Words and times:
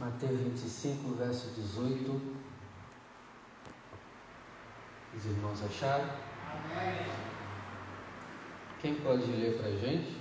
Mateus 0.00 0.40
25, 0.40 1.14
verso 1.14 1.50
18. 1.50 2.20
Os 5.14 5.26
irmãos 5.26 5.62
acharam? 5.62 6.08
Amém. 6.50 7.06
Quem 8.80 8.94
pode 8.94 9.30
ler 9.30 9.58
para 9.58 9.68
a 9.68 9.76
gente? 9.76 10.18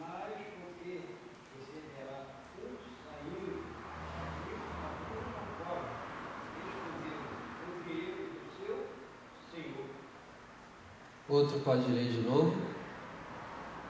Mas 0.00 0.32
porque 0.80 1.00
um 2.56 2.78
saindo, 3.04 3.62
a 5.64 5.72
o 7.68 7.84
dinheiro 7.84 8.30
do 8.32 8.48
seu 8.56 8.86
Senhor. 9.52 9.86
Outro 11.28 11.60
pode 11.60 11.92
ler 11.92 12.10
de 12.10 12.22
novo? 12.22 12.56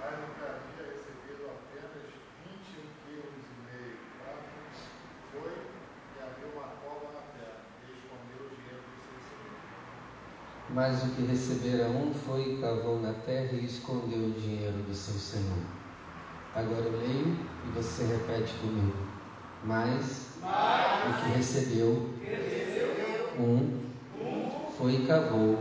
Mas 0.01 0.15
o 0.15 0.35
que 0.35 0.43
havia 0.43 0.93
recebido 0.93 1.51
apenas 1.51 2.03
21 2.47 2.83
quilos 3.05 3.35
e 3.35 3.55
meio 3.67 3.93
de 3.95 4.07
prata 4.19 4.43
foi 5.31 5.53
e 6.15 6.23
abriu 6.23 6.49
uma 6.55 6.69
cova 6.83 7.13
na 7.15 7.23
terra 7.39 7.59
e 7.87 7.93
escondeu 7.93 8.47
o 8.47 8.51
dinheiro 8.55 8.83
do 8.83 8.97
seu 9.03 9.19
senhor. 9.23 9.59
Mas 10.89 11.03
o 11.03 11.09
que 11.09 11.23
recebera 11.27 11.87
um 11.89 12.15
foi 12.15 12.57
cavou 12.63 12.99
na 12.99 13.13
terra 13.27 13.51
e 13.53 13.67
escondeu 13.67 14.21
o 14.21 14.31
dinheiro 14.31 14.79
do 14.89 14.95
seu 14.95 15.13
senhor. 15.13 15.59
Agora 16.55 16.81
eu 16.81 16.99
leio 16.99 17.37
e 17.67 17.69
você 17.77 18.05
repete 18.05 18.55
comigo. 18.55 18.97
Mas, 19.65 20.29
o 20.41 21.23
que 21.23 21.37
recebeu, 21.37 22.09
um 23.39 23.81
foi 24.79 24.95
e 24.95 25.07
cavou 25.07 25.59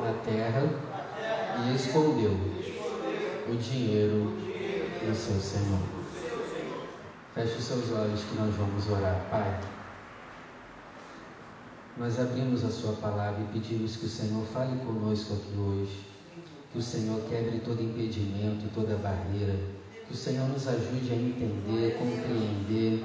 na 0.00 0.12
terra 0.24 0.70
e 1.66 1.74
escondeu 1.74 2.38
o 3.48 3.56
dinheiro 3.56 4.36
do 5.04 5.14
seu 5.16 5.40
senhor. 5.40 5.80
Feche 7.34 7.56
os 7.56 7.64
seus 7.64 7.90
olhos 7.90 8.22
que 8.22 8.36
nós 8.36 8.54
vamos 8.54 8.88
orar, 8.88 9.26
Pai. 9.28 9.81
Nós 11.94 12.18
abrimos 12.18 12.64
a 12.64 12.70
Sua 12.70 12.94
palavra 12.94 13.42
e 13.42 13.52
pedimos 13.52 13.96
que 13.96 14.06
o 14.06 14.08
Senhor 14.08 14.46
fale 14.46 14.78
conosco 14.78 15.34
aqui 15.34 15.58
hoje. 15.58 16.06
Que 16.72 16.78
o 16.78 16.82
Senhor 16.82 17.20
quebre 17.28 17.58
todo 17.58 17.82
impedimento, 17.82 18.72
toda 18.74 18.96
barreira. 18.96 19.58
Que 20.06 20.14
o 20.14 20.16
Senhor 20.16 20.48
nos 20.48 20.66
ajude 20.66 21.12
a 21.12 21.16
entender, 21.16 21.98
compreender 21.98 23.04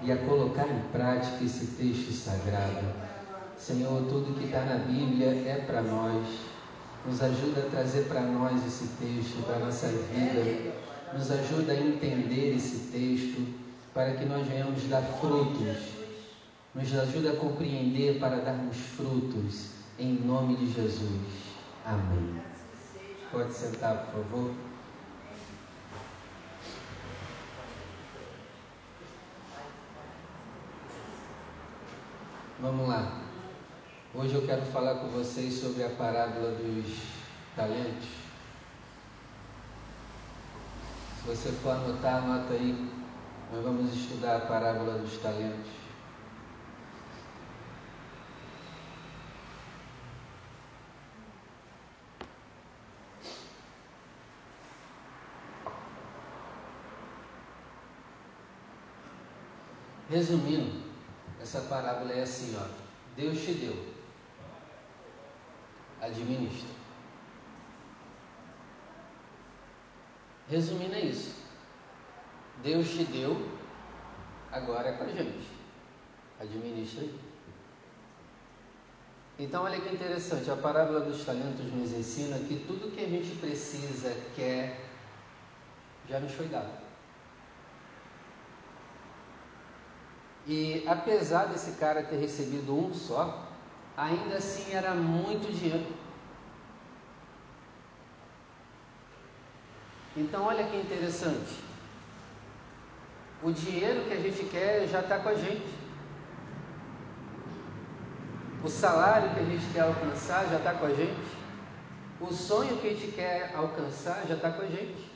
e 0.00 0.10
a 0.10 0.16
colocar 0.16 0.66
em 0.66 0.80
prática 0.90 1.44
esse 1.44 1.66
texto 1.76 2.10
sagrado. 2.10 2.86
Senhor, 3.58 4.02
tudo 4.08 4.34
que 4.38 4.46
está 4.46 4.64
na 4.64 4.76
Bíblia 4.76 5.26
é 5.26 5.64
para 5.66 5.82
nós. 5.82 6.26
Nos 7.06 7.22
ajuda 7.22 7.60
a 7.60 7.70
trazer 7.70 8.04
para 8.04 8.22
nós 8.22 8.66
esse 8.66 8.86
texto, 8.98 9.44
para 9.44 9.56
a 9.56 9.66
nossa 9.66 9.88
vida. 9.88 10.72
Nos 11.12 11.30
ajuda 11.30 11.74
a 11.74 11.76
entender 11.76 12.56
esse 12.56 12.90
texto, 12.90 13.46
para 13.92 14.12
que 14.12 14.24
nós 14.24 14.46
venhamos 14.46 14.82
dar 14.84 15.02
frutos 15.20 16.01
nos 16.74 16.94
ajuda 16.94 17.32
a 17.32 17.36
compreender 17.36 18.18
para 18.18 18.36
darmos 18.36 18.76
frutos, 18.76 19.72
em 19.98 20.14
nome 20.14 20.56
de 20.56 20.72
Jesus. 20.72 21.52
Amém. 21.84 22.40
Pode 23.30 23.52
sentar, 23.52 24.06
por 24.06 24.22
favor. 24.22 24.54
Vamos 32.60 32.88
lá. 32.88 33.20
Hoje 34.14 34.34
eu 34.34 34.46
quero 34.46 34.62
falar 34.66 34.94
com 34.96 35.08
vocês 35.08 35.54
sobre 35.54 35.82
a 35.84 35.90
parábola 35.90 36.52
dos 36.52 36.96
talentos. 37.56 38.08
Se 41.18 41.28
você 41.28 41.52
for 41.52 41.70
anotar, 41.70 42.22
anota 42.22 42.54
aí. 42.54 42.88
Nós 43.52 43.64
vamos 43.64 43.94
estudar 43.94 44.36
a 44.36 44.40
parábola 44.40 44.98
dos 44.98 45.18
talentos. 45.18 45.81
Resumindo, 60.12 60.82
essa 61.40 61.62
parábola 61.62 62.12
é 62.12 62.22
assim, 62.22 62.54
ó. 62.60 62.66
Deus 63.16 63.40
te 63.40 63.54
deu. 63.54 63.74
Administra. 66.02 66.68
Resumindo 70.50 70.94
é 70.96 71.00
isso. 71.00 71.34
Deus 72.62 72.90
te 72.90 73.04
deu, 73.04 73.58
agora 74.50 74.90
é 74.90 74.92
com 74.98 75.04
a 75.04 75.08
gente. 75.08 75.48
Administra. 76.38 77.08
Então 79.38 79.62
olha 79.62 79.80
que 79.80 79.94
interessante, 79.94 80.50
a 80.50 80.56
parábola 80.56 81.00
dos 81.00 81.24
talentos 81.24 81.72
nos 81.72 81.90
ensina 81.90 82.38
que 82.40 82.66
tudo 82.66 82.94
que 82.94 83.02
a 83.02 83.08
gente 83.08 83.34
precisa, 83.36 84.14
quer, 84.36 84.78
já 86.06 86.20
nos 86.20 86.32
foi 86.32 86.48
dado. 86.48 86.81
E 90.46 90.84
apesar 90.88 91.46
desse 91.46 91.72
cara 91.72 92.02
ter 92.02 92.16
recebido 92.16 92.74
um 92.74 92.92
só, 92.92 93.46
ainda 93.96 94.36
assim 94.36 94.72
era 94.72 94.92
muito 94.94 95.52
dinheiro. 95.52 95.86
Então 100.16 100.44
olha 100.44 100.64
que 100.64 100.76
interessante. 100.76 101.62
O 103.42 103.50
dinheiro 103.52 104.04
que 104.04 104.14
a 104.14 104.20
gente 104.20 104.44
quer 104.44 104.86
já 104.88 105.00
está 105.00 105.18
com 105.18 105.28
a 105.28 105.34
gente. 105.34 105.82
O 108.64 108.68
salário 108.68 109.30
que 109.34 109.40
a 109.40 109.44
gente 109.44 109.72
quer 109.72 109.80
alcançar 109.80 110.46
já 110.48 110.58
está 110.58 110.74
com 110.74 110.86
a 110.86 110.94
gente. 110.94 111.42
O 112.20 112.32
sonho 112.32 112.76
que 112.78 112.88
a 112.88 112.90
gente 112.90 113.12
quer 113.12 113.52
alcançar 113.56 114.24
já 114.28 114.34
está 114.34 114.50
com 114.50 114.62
a 114.62 114.66
gente. 114.66 115.10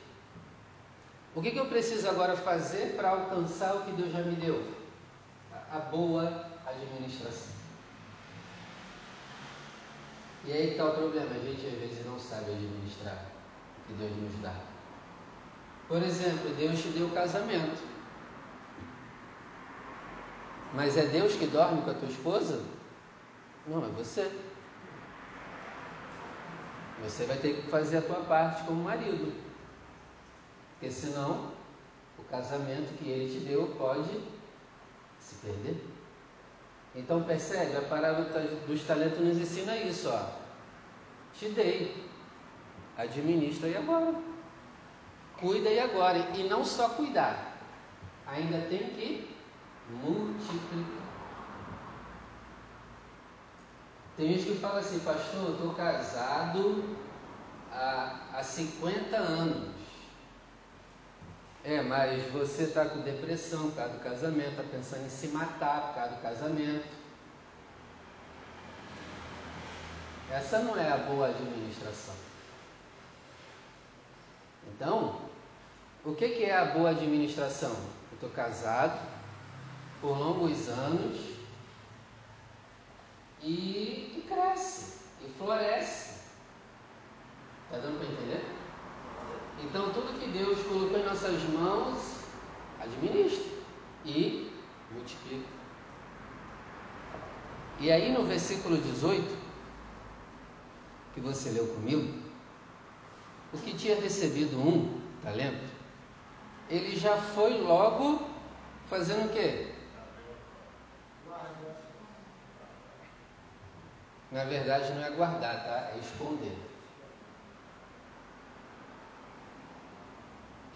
O 1.35 1.41
que, 1.41 1.51
que 1.51 1.59
eu 1.59 1.67
preciso 1.67 2.09
agora 2.09 2.35
fazer 2.35 2.95
para 2.95 3.09
alcançar 3.09 3.75
o 3.75 3.83
que 3.83 3.91
Deus 3.91 4.11
já 4.11 4.19
me 4.23 4.35
deu? 4.35 4.76
A 5.71 5.79
boa 5.79 6.49
administração. 6.65 7.57
E 10.45 10.51
aí 10.51 10.71
está 10.71 10.85
o 10.85 10.93
problema, 10.93 11.29
a 11.29 11.39
gente 11.39 11.65
às 11.65 11.79
vezes 11.79 12.05
não 12.05 12.17
sabe 12.17 12.51
administrar 12.51 13.25
o 13.79 13.87
que 13.87 13.93
Deus 13.93 14.15
nos 14.15 14.41
dá. 14.41 14.53
Por 15.87 16.01
exemplo, 16.01 16.53
Deus 16.55 16.81
te 16.81 16.89
deu 16.89 17.09
casamento. 17.09 17.83
Mas 20.73 20.97
é 20.97 21.05
Deus 21.05 21.33
que 21.33 21.47
dorme 21.47 21.81
com 21.81 21.91
a 21.91 21.93
tua 21.93 22.07
esposa? 22.07 22.63
Não, 23.65 23.85
é 23.85 23.89
você. 23.89 24.31
Você 27.03 27.25
vai 27.25 27.37
ter 27.37 27.55
que 27.55 27.69
fazer 27.69 27.97
a 27.97 28.01
tua 28.01 28.21
parte 28.21 28.63
como 28.63 28.83
marido. 28.83 29.33
Porque 30.73 30.91
senão 30.91 31.51
o 32.17 32.23
casamento 32.23 32.97
que 32.97 33.09
ele 33.09 33.31
te 33.31 33.45
deu 33.45 33.67
pode 33.77 34.21
se 35.27 35.35
perder. 35.35 35.83
Então 36.95 37.23
percebe, 37.23 37.75
a 37.75 37.81
parábola 37.81 38.25
dos 38.65 38.83
talentos 38.83 39.19
nos 39.19 39.37
ensina 39.37 39.75
isso, 39.75 40.09
ó. 40.09 40.29
Te 41.37 41.49
dei. 41.49 42.07
Administra 42.97 43.67
e 43.67 43.77
agora. 43.77 44.15
Cuida 45.39 45.69
e 45.69 45.79
agora. 45.79 46.17
E 46.35 46.43
não 46.43 46.63
só 46.63 46.89
cuidar. 46.89 47.57
Ainda 48.25 48.67
tem 48.67 48.89
que 48.89 49.35
multiplicar. 50.01 51.07
Tem 54.15 54.29
gente 54.29 54.45
que 54.45 54.55
fala 54.55 54.79
assim, 54.79 54.99
pastor, 54.99 55.43
eu 55.43 55.53
estou 55.53 55.75
casado 55.75 56.83
há, 57.71 58.21
há 58.33 58.43
50 58.43 59.15
anos. 59.15 59.76
É, 61.67 61.81
mas 61.81 62.31
você 62.31 62.63
está 62.63 62.85
com 62.85 63.01
depressão 63.01 63.69
por 63.71 63.75
causa 63.75 63.93
do 63.95 63.99
casamento, 63.99 64.51
está 64.51 64.63
pensando 64.63 65.05
em 65.05 65.09
se 65.09 65.27
matar 65.27 65.87
por 65.87 65.95
causa 65.95 66.15
do 66.15 66.21
casamento. 66.21 66.87
Essa 70.31 70.59
não 70.59 70.77
é 70.77 70.89
a 70.89 70.95
boa 70.95 71.27
administração. 71.27 72.15
Então, 74.69 75.19
o 76.05 76.15
que, 76.15 76.29
que 76.29 76.45
é 76.45 76.55
a 76.55 76.63
boa 76.67 76.91
administração? 76.91 77.75
Eu 78.11 78.15
estou 78.15 78.29
casado 78.29 79.05
por 79.99 80.17
longos 80.17 80.69
anos 80.69 81.19
e 83.41 84.13
que 84.13 84.25
cresce 84.25 84.99
e 85.21 85.29
floresce. 85.37 86.15
Está 87.65 87.79
dando 87.79 87.99
para 87.99 88.07
entender? 88.07 88.56
Então, 89.63 89.91
tudo 89.91 90.19
que 90.19 90.27
Deus 90.27 90.61
colocou 90.67 90.99
em 90.99 91.03
nossas 91.03 91.41
mãos, 91.49 92.17
administra 92.79 93.45
e 94.05 94.51
multiplica. 94.91 95.47
E 97.79 97.91
aí, 97.91 98.11
no 98.11 98.23
versículo 98.23 98.77
18, 98.77 99.37
que 101.13 101.21
você 101.21 101.49
leu 101.49 101.67
comigo, 101.67 102.21
o 103.53 103.57
que 103.57 103.75
tinha 103.75 103.99
recebido 103.99 104.57
um 104.57 105.01
talento, 105.23 105.69
ele 106.69 106.95
já 106.95 107.17
foi 107.17 107.61
logo 107.61 108.37
Fazendo 108.89 109.25
o 109.25 109.29
quê? 109.29 109.73
Na 114.31 114.43
verdade 114.45 114.93
não 114.93 115.03
é 115.03 115.09
guardar, 115.11 115.63
tá? 115.63 115.91
É 115.93 115.99
esconder. 115.99 116.66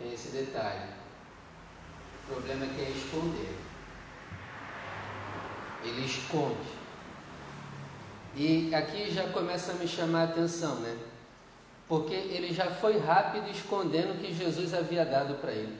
Esse 0.06 0.30
detalhe. 0.30 0.90
O 2.24 2.34
problema 2.34 2.66
é 2.66 2.70
que 2.70 2.82
é 2.82 2.90
esconder. 2.90 3.58
Ele 5.84 6.06
esconde. 6.06 6.82
E 8.36 8.74
aqui 8.74 9.12
já 9.12 9.28
começa 9.30 9.74
a 9.74 9.76
me 9.76 9.88
chamar 9.88 10.22
a 10.22 10.24
atenção, 10.26 10.76
né? 10.76 10.98
Porque 11.88 12.14
ele 12.14 12.54
já 12.54 12.72
foi 12.72 12.98
rápido 12.98 13.50
escondendo 13.50 14.14
o 14.14 14.18
que 14.20 14.34
Jesus 14.34 14.74
havia 14.74 15.06
dado 15.06 15.36
para 15.36 15.52
ele. 15.52 15.78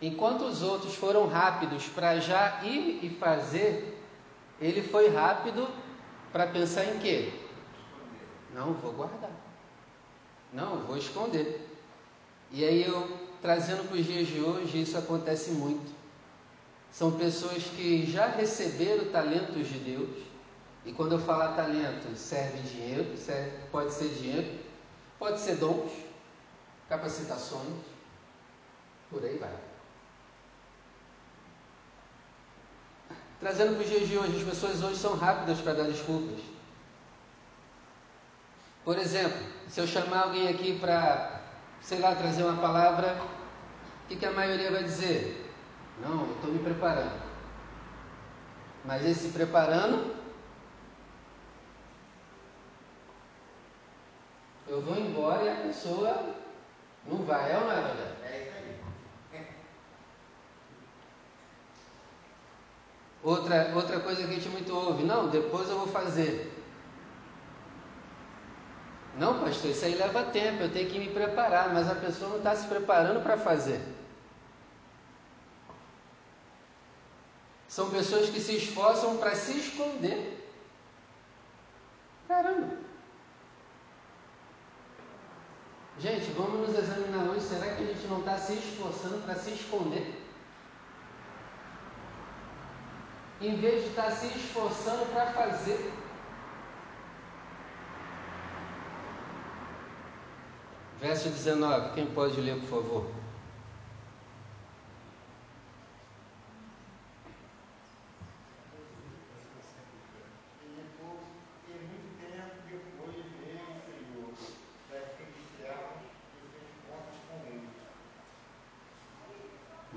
Enquanto 0.00 0.42
os 0.42 0.62
outros 0.62 0.94
foram 0.94 1.26
rápidos 1.26 1.88
para 1.88 2.20
já 2.20 2.62
ir 2.62 3.00
e 3.02 3.10
fazer, 3.18 4.00
ele 4.60 4.82
foi 4.82 5.08
rápido 5.08 5.68
para 6.32 6.46
pensar 6.46 6.84
em 6.84 6.98
quê? 6.98 7.32
Não, 8.54 8.74
vou 8.74 8.92
guardar. 8.92 9.30
Não, 10.52 10.80
vou 10.80 10.96
esconder. 10.96 11.65
E 12.50 12.64
aí 12.64 12.84
eu 12.84 13.26
trazendo 13.42 13.88
para 13.88 13.96
os 13.96 14.06
dias 14.06 14.26
de 14.28 14.40
hoje, 14.40 14.82
isso 14.82 14.96
acontece 14.96 15.50
muito. 15.50 15.94
São 16.90 17.12
pessoas 17.12 17.62
que 17.64 18.10
já 18.10 18.26
receberam 18.26 19.10
talentos 19.10 19.68
de 19.68 19.78
Deus. 19.78 20.24
E 20.84 20.92
quando 20.92 21.12
eu 21.12 21.18
falar 21.18 21.54
talento, 21.54 22.16
serve 22.16 22.58
dinheiro, 22.60 23.16
serve, 23.16 23.50
pode 23.70 23.92
ser 23.92 24.08
dinheiro, 24.08 24.58
pode 25.18 25.40
ser 25.40 25.56
dons, 25.56 25.90
capacitações, 26.88 27.74
por 29.10 29.24
aí 29.24 29.36
vai. 29.36 29.50
Trazendo 33.40 33.74
para 33.74 33.84
os 33.84 33.90
dias 33.90 34.08
de 34.08 34.16
hoje, 34.16 34.36
as 34.38 34.44
pessoas 34.44 34.82
hoje 34.82 34.96
são 34.96 35.16
rápidas 35.16 35.60
para 35.60 35.74
dar 35.74 35.84
desculpas. 35.84 36.40
Por 38.84 38.96
exemplo, 38.96 39.38
se 39.68 39.80
eu 39.80 39.86
chamar 39.86 40.24
alguém 40.24 40.48
aqui 40.48 40.78
para, 40.78 41.35
sei 41.86 42.00
lá, 42.00 42.16
trazer 42.16 42.42
uma 42.42 42.60
palavra, 42.60 43.16
o 44.04 44.08
que, 44.08 44.16
que 44.16 44.26
a 44.26 44.32
maioria 44.32 44.72
vai 44.72 44.82
dizer? 44.82 45.54
Não, 46.02 46.26
eu 46.26 46.34
estou 46.34 46.50
me 46.50 46.58
preparando. 46.58 47.22
Mas 48.84 49.06
esse 49.06 49.28
preparando, 49.28 50.16
eu 54.66 54.82
vou 54.82 54.98
embora 54.98 55.44
e 55.44 55.48
a 55.48 55.54
pessoa 55.54 56.34
não 57.06 57.18
vai, 57.18 57.52
é 57.52 57.56
ou 57.56 57.60
não 57.60 57.70
é, 57.70 57.76
Rogério? 57.76 58.16
É 58.24 58.42
isso 58.42 58.52
aí. 59.32 59.46
Outra, 63.22 63.70
outra 63.76 64.00
coisa 64.00 64.26
que 64.26 64.28
a 64.32 64.34
gente 64.34 64.48
muito 64.48 64.74
ouve, 64.74 65.04
não, 65.04 65.28
depois 65.28 65.70
eu 65.70 65.78
vou 65.78 65.86
fazer. 65.86 66.55
Não, 69.18 69.40
pastor, 69.40 69.70
isso 69.70 69.84
aí 69.84 69.94
leva 69.94 70.24
tempo, 70.24 70.62
eu 70.62 70.70
tenho 70.70 70.90
que 70.90 70.98
me 70.98 71.08
preparar, 71.08 71.72
mas 71.72 71.90
a 71.90 71.94
pessoa 71.94 72.30
não 72.30 72.38
está 72.38 72.54
se 72.54 72.66
preparando 72.66 73.22
para 73.22 73.38
fazer. 73.38 73.80
São 77.66 77.90
pessoas 77.90 78.28
que 78.28 78.40
se 78.40 78.56
esforçam 78.56 79.16
para 79.16 79.34
se 79.34 79.58
esconder. 79.58 80.36
Caramba! 82.28 82.86
Gente, 85.98 86.30
vamos 86.32 86.68
nos 86.68 86.78
examinar 86.78 87.24
hoje. 87.24 87.40
Será 87.40 87.74
que 87.74 87.82
a 87.82 87.86
gente 87.86 88.06
não 88.06 88.18
está 88.20 88.36
se 88.36 88.52
esforçando 88.52 89.22
para 89.24 89.34
se 89.34 89.50
esconder? 89.50 90.22
Em 93.40 93.56
vez 93.56 93.82
de 93.82 93.90
estar 93.90 94.04
tá 94.04 94.10
se 94.10 94.26
esforçando 94.26 95.06
para 95.12 95.32
fazer. 95.32 95.92
Verso 101.00 101.28
19, 101.28 101.94
quem 101.94 102.06
pode 102.06 102.40
ler, 102.40 102.58
por 102.60 102.68
favor? 102.68 103.16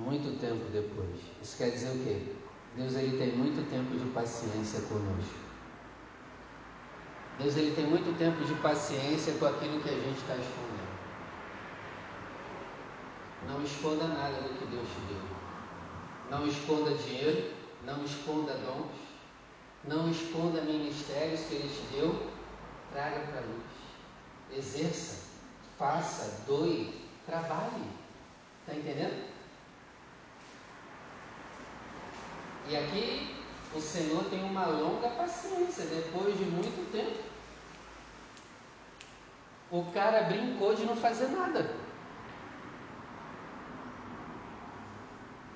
muito 0.09 0.39
tempo 0.39 0.65
depois. 0.71 1.21
Isso 1.41 1.57
quer 1.57 1.69
dizer 1.69 1.89
o 1.89 2.03
quê? 2.03 2.33
Deus 2.75 2.95
ele 2.95 3.17
tem 3.17 3.35
muito 3.35 3.69
tempo 3.69 3.97
de 3.97 4.09
paciência 4.11 4.81
conosco. 4.81 5.37
Deus 7.37 7.55
ele 7.55 7.75
tem 7.75 7.85
muito 7.85 8.17
tempo 8.17 8.43
de 8.43 8.53
paciência 8.55 9.33
com 9.33 9.45
aquilo 9.45 9.79
que 9.81 9.89
a 9.89 9.93
gente 9.93 10.17
está 10.17 10.35
escondendo. 10.35 10.78
Não 13.49 13.63
esconda 13.63 14.07
nada 14.07 14.41
do 14.41 14.59
que 14.59 14.65
Deus 14.67 14.87
te 14.87 15.01
deu. 15.11 15.21
Não 16.29 16.45
esconda 16.45 16.93
dinheiro, 16.93 17.51
não 17.83 18.03
esconda 18.05 18.53
dons, 18.53 18.91
não 19.83 20.11
esconda 20.11 20.61
ministérios 20.61 21.41
que 21.41 21.55
Ele 21.55 21.67
te 21.67 21.97
deu. 21.97 22.29
Traga 22.91 23.19
para 23.21 23.39
a 23.39 23.41
luz. 23.41 24.55
Exerça, 24.55 25.23
faça, 25.79 26.43
doe, 26.45 26.93
trabalhe. 27.25 27.89
Está 28.61 28.75
entendendo? 28.75 29.29
E 32.67 32.77
aqui 32.77 33.35
o 33.73 33.81
Senhor 33.81 34.23
tem 34.25 34.43
uma 34.43 34.67
longa 34.67 35.09
paciência, 35.09 35.85
depois 35.85 36.37
de 36.37 36.45
muito 36.45 36.91
tempo. 36.91 37.23
O 39.71 39.91
cara 39.91 40.23
brincou 40.23 40.75
de 40.75 40.85
não 40.85 40.95
fazer 40.95 41.29
nada. 41.29 41.88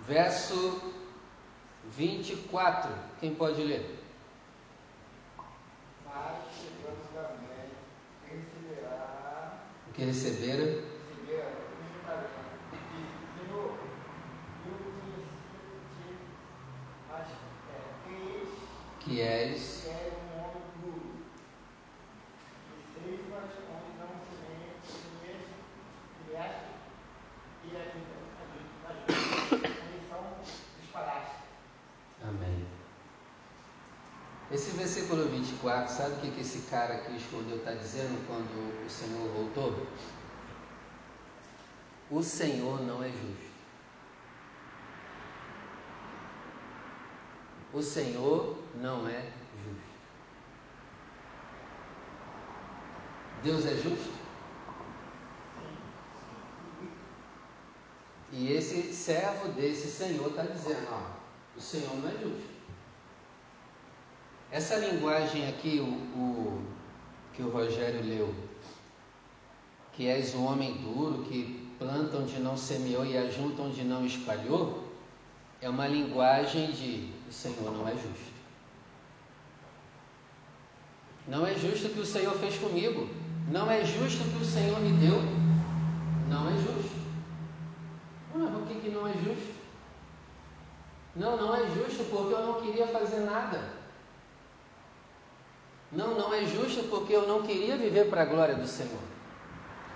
Verso 0.05 0.81
24, 1.95 2.91
quem 3.19 3.33
pode 3.35 3.63
ler? 3.63 3.99
Mas 6.05 6.65
também, 7.13 7.69
receberá. 8.29 9.59
O 9.89 9.93
que 9.93 10.03
receberam? 10.03 10.91
Que 18.99 19.21
és 19.21 19.85
um 19.85 20.39
homem 20.39 20.63
puro, 20.81 21.11
que 22.69 22.75
seivas 22.93 23.51
onde 23.69 23.91
não 23.99 24.11
semeas, 24.23 24.87
e 27.65 27.67
as 27.75 27.87
onde 27.93 28.07
são 30.09 30.23
disparates. 30.79 31.35
Amém. 32.23 32.59
Esse 34.53 34.69
versículo 34.77 35.27
24, 35.29 35.91
sabe 35.91 36.13
o 36.13 36.31
que, 36.31 36.39
esse 36.39 36.59
cara 36.69 36.99
que 36.99 37.17
escondeu 37.17 37.57
está 37.57 37.71
dizendo 37.71 38.23
quando 38.27 38.85
o 38.85 38.87
Senhor 38.87 39.27
voltou? 39.29 39.87
O 42.11 42.21
Senhor 42.21 42.79
não 42.83 43.03
é 43.03 43.07
justo. 43.07 43.51
O 47.73 47.81
Senhor 47.81 48.59
não 48.75 49.07
é 49.07 49.31
justo. 49.65 49.89
Deus 53.41 53.65
é 53.65 53.75
justo? 53.75 54.13
E 58.31 58.51
esse 58.51 58.93
servo 58.93 59.47
desse 59.53 59.87
Senhor 59.87 60.29
está 60.29 60.43
dizendo: 60.43 60.87
ó, 60.91 61.57
o 61.57 61.61
Senhor 61.61 61.95
não 61.97 62.07
é 62.07 62.11
justo. 62.11 62.52
Essa 64.53 64.75
linguagem 64.75 65.49
aqui, 65.49 65.79
o, 65.79 65.85
o, 66.15 66.61
que 67.33 67.41
o 67.41 67.49
Rogério 67.49 68.03
leu, 68.05 68.35
que 69.93 70.07
és 70.07 70.35
um 70.35 70.45
homem 70.45 70.77
duro, 70.77 71.23
que 71.23 71.67
planta 71.79 72.17
onde 72.17 72.39
não 72.39 72.55
semeou 72.55 73.03
e 73.03 73.17
ajunta 73.17 73.63
onde 73.63 73.83
não 73.83 74.05
espalhou, 74.05 74.93
é 75.59 75.67
uma 75.67 75.87
linguagem 75.87 76.71
de 76.71 77.11
o 77.27 77.33
Senhor 77.33 77.71
não 77.71 77.87
é 77.87 77.93
justo. 77.93 78.33
Não 81.27 81.47
é 81.47 81.55
justo 81.55 81.87
o 81.87 81.89
que 81.89 82.01
o 82.01 82.05
Senhor 82.05 82.35
fez 82.35 82.55
comigo. 82.59 83.09
Não 83.49 83.71
é 83.71 83.83
justo 83.83 84.21
o 84.21 84.29
que 84.33 84.43
o 84.43 84.45
Senhor 84.45 84.79
me 84.79 84.91
deu. 84.99 85.19
Não 86.29 86.47
é 86.47 86.53
justo. 86.57 86.95
Ué, 88.35 88.51
por 88.51 88.67
que, 88.67 88.81
que 88.81 88.89
não 88.89 89.07
é 89.07 89.13
justo? 89.13 89.55
Não, 91.15 91.37
não 91.37 91.55
é 91.55 91.65
justo 91.71 92.03
porque 92.11 92.35
eu 92.35 92.45
não 92.45 92.61
queria 92.61 92.85
fazer 92.85 93.21
nada. 93.21 93.81
Não, 95.93 96.15
não 96.15 96.33
é 96.33 96.45
justo 96.45 96.83
porque 96.89 97.13
eu 97.13 97.27
não 97.27 97.43
queria 97.43 97.77
viver 97.77 98.09
para 98.09 98.23
a 98.23 98.25
glória 98.25 98.55
do 98.55 98.67
Senhor. 98.67 98.99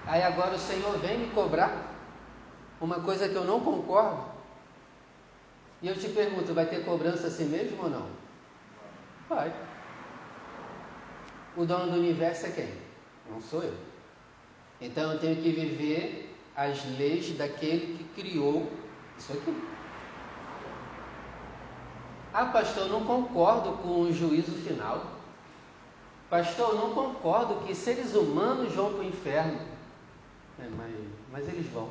Aí 0.06 0.22
agora 0.22 0.56
o 0.56 0.60
Senhor 0.60 0.98
vem 1.00 1.18
me 1.18 1.28
cobrar. 1.32 1.96
uma 2.80 3.00
coisa 3.00 3.28
que 3.28 3.36
eu 3.36 3.44
não 3.44 3.60
concordo, 3.60 4.24
e 5.82 5.88
eu 5.88 5.96
te 5.96 6.10
pergunto, 6.10 6.54
vai 6.54 6.66
ter 6.66 6.84
cobrança 6.86 7.28
assim 7.28 7.46
mesmo 7.46 7.84
ou 7.84 7.90
não? 7.90 8.08
Vai. 9.30 9.54
O 11.56 11.66
dono 11.66 11.92
do 11.92 11.98
universo 11.98 12.48
é 12.48 12.52
quem? 12.52 12.74
Não 13.30 13.42
sou 13.42 13.64
eu. 13.64 13.74
Então 14.80 15.12
eu 15.12 15.20
tenho 15.20 15.36
que 15.36 15.50
viver 15.52 16.36
as 16.56 16.84
leis 16.98 17.36
daquele 17.36 17.98
que 17.98 18.22
criou 18.22 18.72
isso 19.18 19.34
aqui. 19.34 19.56
Ah, 22.34 22.46
pastor, 22.46 22.84
eu 22.84 22.90
não 22.90 23.04
concordo 23.06 23.74
com 23.78 24.02
o 24.02 24.14
juízo 24.14 24.52
final. 24.52 25.17
Pastor, 26.30 26.74
eu 26.74 26.76
não 26.76 26.94
concordo 26.94 27.66
que 27.66 27.74
seres 27.74 28.14
humanos 28.14 28.74
vão 28.74 28.94
para 28.94 29.00
o 29.00 29.08
inferno. 29.08 29.62
É, 30.60 30.68
mas, 30.76 30.94
mas 31.32 31.48
eles 31.48 31.66
vão. 31.68 31.90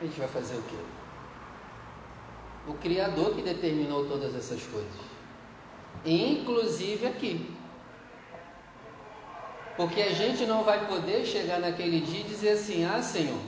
A 0.00 0.04
gente 0.04 0.18
vai 0.18 0.28
fazer 0.28 0.56
o 0.56 0.62
quê? 0.62 0.76
O 2.66 2.74
Criador 2.74 3.34
que 3.34 3.42
determinou 3.42 4.06
todas 4.08 4.34
essas 4.34 4.62
coisas. 4.62 4.92
Inclusive 6.04 7.06
aqui. 7.06 7.54
Porque 9.76 10.00
a 10.00 10.12
gente 10.12 10.46
não 10.46 10.64
vai 10.64 10.86
poder 10.86 11.26
chegar 11.26 11.60
naquele 11.60 12.00
dia 12.00 12.20
e 12.20 12.24
dizer 12.24 12.50
assim: 12.50 12.84
Ah, 12.84 13.02
Senhor, 13.02 13.40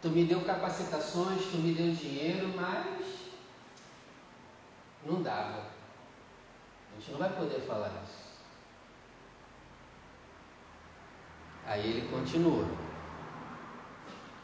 tu 0.00 0.08
me 0.10 0.24
deu 0.24 0.40
capacitações, 0.42 1.42
tu 1.50 1.56
me 1.56 1.72
deu 1.72 1.92
dinheiro, 1.92 2.48
mas 2.54 2.86
não 5.04 5.22
dava. 5.22 5.77
A 6.98 7.00
gente 7.00 7.12
não 7.12 7.18
vai 7.20 7.32
poder 7.32 7.60
falar 7.60 7.92
isso. 8.02 8.28
Aí 11.64 11.90
ele 11.90 12.08
continua. 12.10 12.66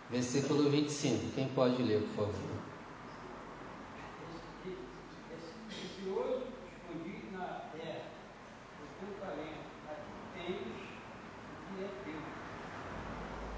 Versículo 0.08 0.70
25. 0.70 1.32
Quem 1.34 1.48
pode 1.48 1.82
ler, 1.82 2.00
por 2.14 2.26
favor? 2.26 2.34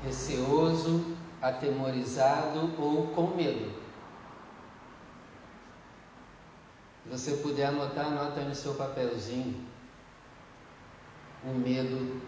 Receoso, 0.03 1.17
atemorizado 1.43 2.73
ou 2.79 3.09
com 3.09 3.37
medo. 3.37 3.86
Se 7.07 7.19
você 7.19 7.37
puder 7.37 7.67
anotar, 7.67 8.07
anota 8.07 8.41
aí 8.41 8.49
no 8.49 8.55
seu 8.55 8.75
papelzinho. 8.75 9.65
O 11.45 11.55
medo. 11.55 12.21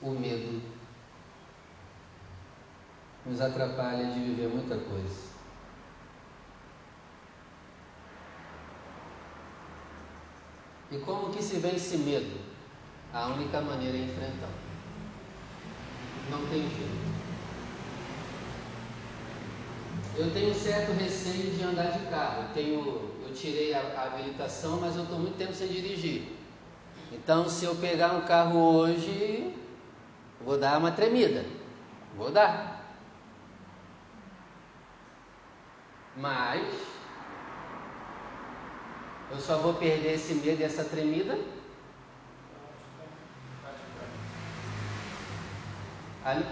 O 0.00 0.10
medo 0.10 0.62
nos 3.26 3.40
atrapalha 3.40 4.12
de 4.12 4.20
viver 4.20 4.48
muita 4.48 4.76
coisa. 4.76 5.32
E 10.92 10.98
como 10.98 11.32
que 11.32 11.42
se 11.42 11.58
vence 11.58 11.96
medo? 11.98 12.40
A 13.12 13.26
única 13.28 13.60
maneira 13.60 13.96
é 13.96 14.02
enfrentar. 14.02 14.50
Não 16.30 16.46
tem 16.48 16.62
jeito. 16.62 17.11
Eu 20.16 20.30
tenho 20.30 20.54
certo 20.54 20.92
receio 20.92 21.52
de 21.52 21.62
andar 21.62 21.92
de 21.92 22.06
carro. 22.06 22.42
Eu, 22.42 22.48
tenho, 22.54 23.10
eu 23.26 23.34
tirei 23.34 23.72
a, 23.72 23.80
a 23.80 24.04
habilitação, 24.04 24.78
mas 24.78 24.94
eu 24.94 25.04
estou 25.04 25.18
muito 25.18 25.38
tempo 25.38 25.54
sem 25.54 25.68
dirigir. 25.68 26.24
Então, 27.10 27.48
se 27.48 27.64
eu 27.64 27.74
pegar 27.76 28.12
um 28.12 28.22
carro 28.22 28.58
hoje, 28.58 29.54
vou 30.44 30.58
dar 30.58 30.78
uma 30.78 30.92
tremida. 30.92 31.44
Vou 32.16 32.30
dar. 32.30 32.94
Mas 36.16 36.62
eu 39.30 39.38
só 39.38 39.56
vou 39.56 39.74
perder 39.74 40.14
esse 40.14 40.34
medo 40.34 40.60
e 40.60 40.64
essa 40.64 40.84
tremida 40.84 41.38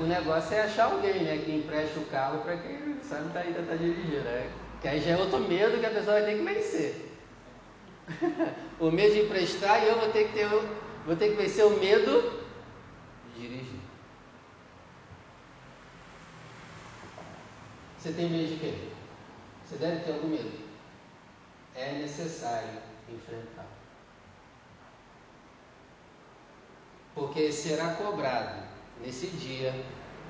o 0.00 0.03
negócio 0.05 0.55
é 0.55 0.62
achar 0.62 0.87
alguém, 0.87 1.23
né, 1.23 1.43
que 1.45 1.53
empreste 1.53 1.99
o 1.99 2.07
carro 2.07 2.43
para 2.43 2.57
quem 2.57 2.99
sabe 3.05 3.29
da 3.33 3.41
ainda 3.41 3.61
está 3.61 3.77
dirigindo, 3.77 4.21
né? 4.23 4.50
Que 4.81 4.89
aí 4.89 5.00
já 5.00 5.12
é 5.12 5.17
outro 5.17 5.39
medo 5.41 5.79
que 5.79 5.87
a 5.87 5.91
pessoa 5.91 6.21
vai 6.21 6.25
ter 6.25 6.39
que 6.39 6.45
vencer. 6.45 7.17
o 8.81 8.91
medo 8.91 9.15
de 9.15 9.21
emprestar 9.21 9.85
e 9.85 9.89
eu 9.89 10.00
vou 10.00 10.11
ter 10.11 10.29
que 10.29 10.33
ter, 10.33 10.49
vou 10.49 11.17
ter 11.17 11.31
que 11.31 11.37
vencer 11.37 11.65
o 11.65 11.79
medo 11.79 12.45
de 13.35 13.43
dirigir. 13.43 13.81
Você 17.97 18.12
tem 18.12 18.29
medo 18.29 18.49
de 18.49 18.57
quê? 18.57 18.75
Você 19.65 19.77
deve 19.77 20.00
ter 20.00 20.12
algum 20.12 20.29
medo. 20.29 20.59
É 21.77 21.93
necessário 21.93 22.81
enfrentar. 23.09 23.67
Porque 27.15 27.53
será 27.53 27.95
cobrado 27.95 28.70
nesse 29.02 29.26
dia 29.28 29.75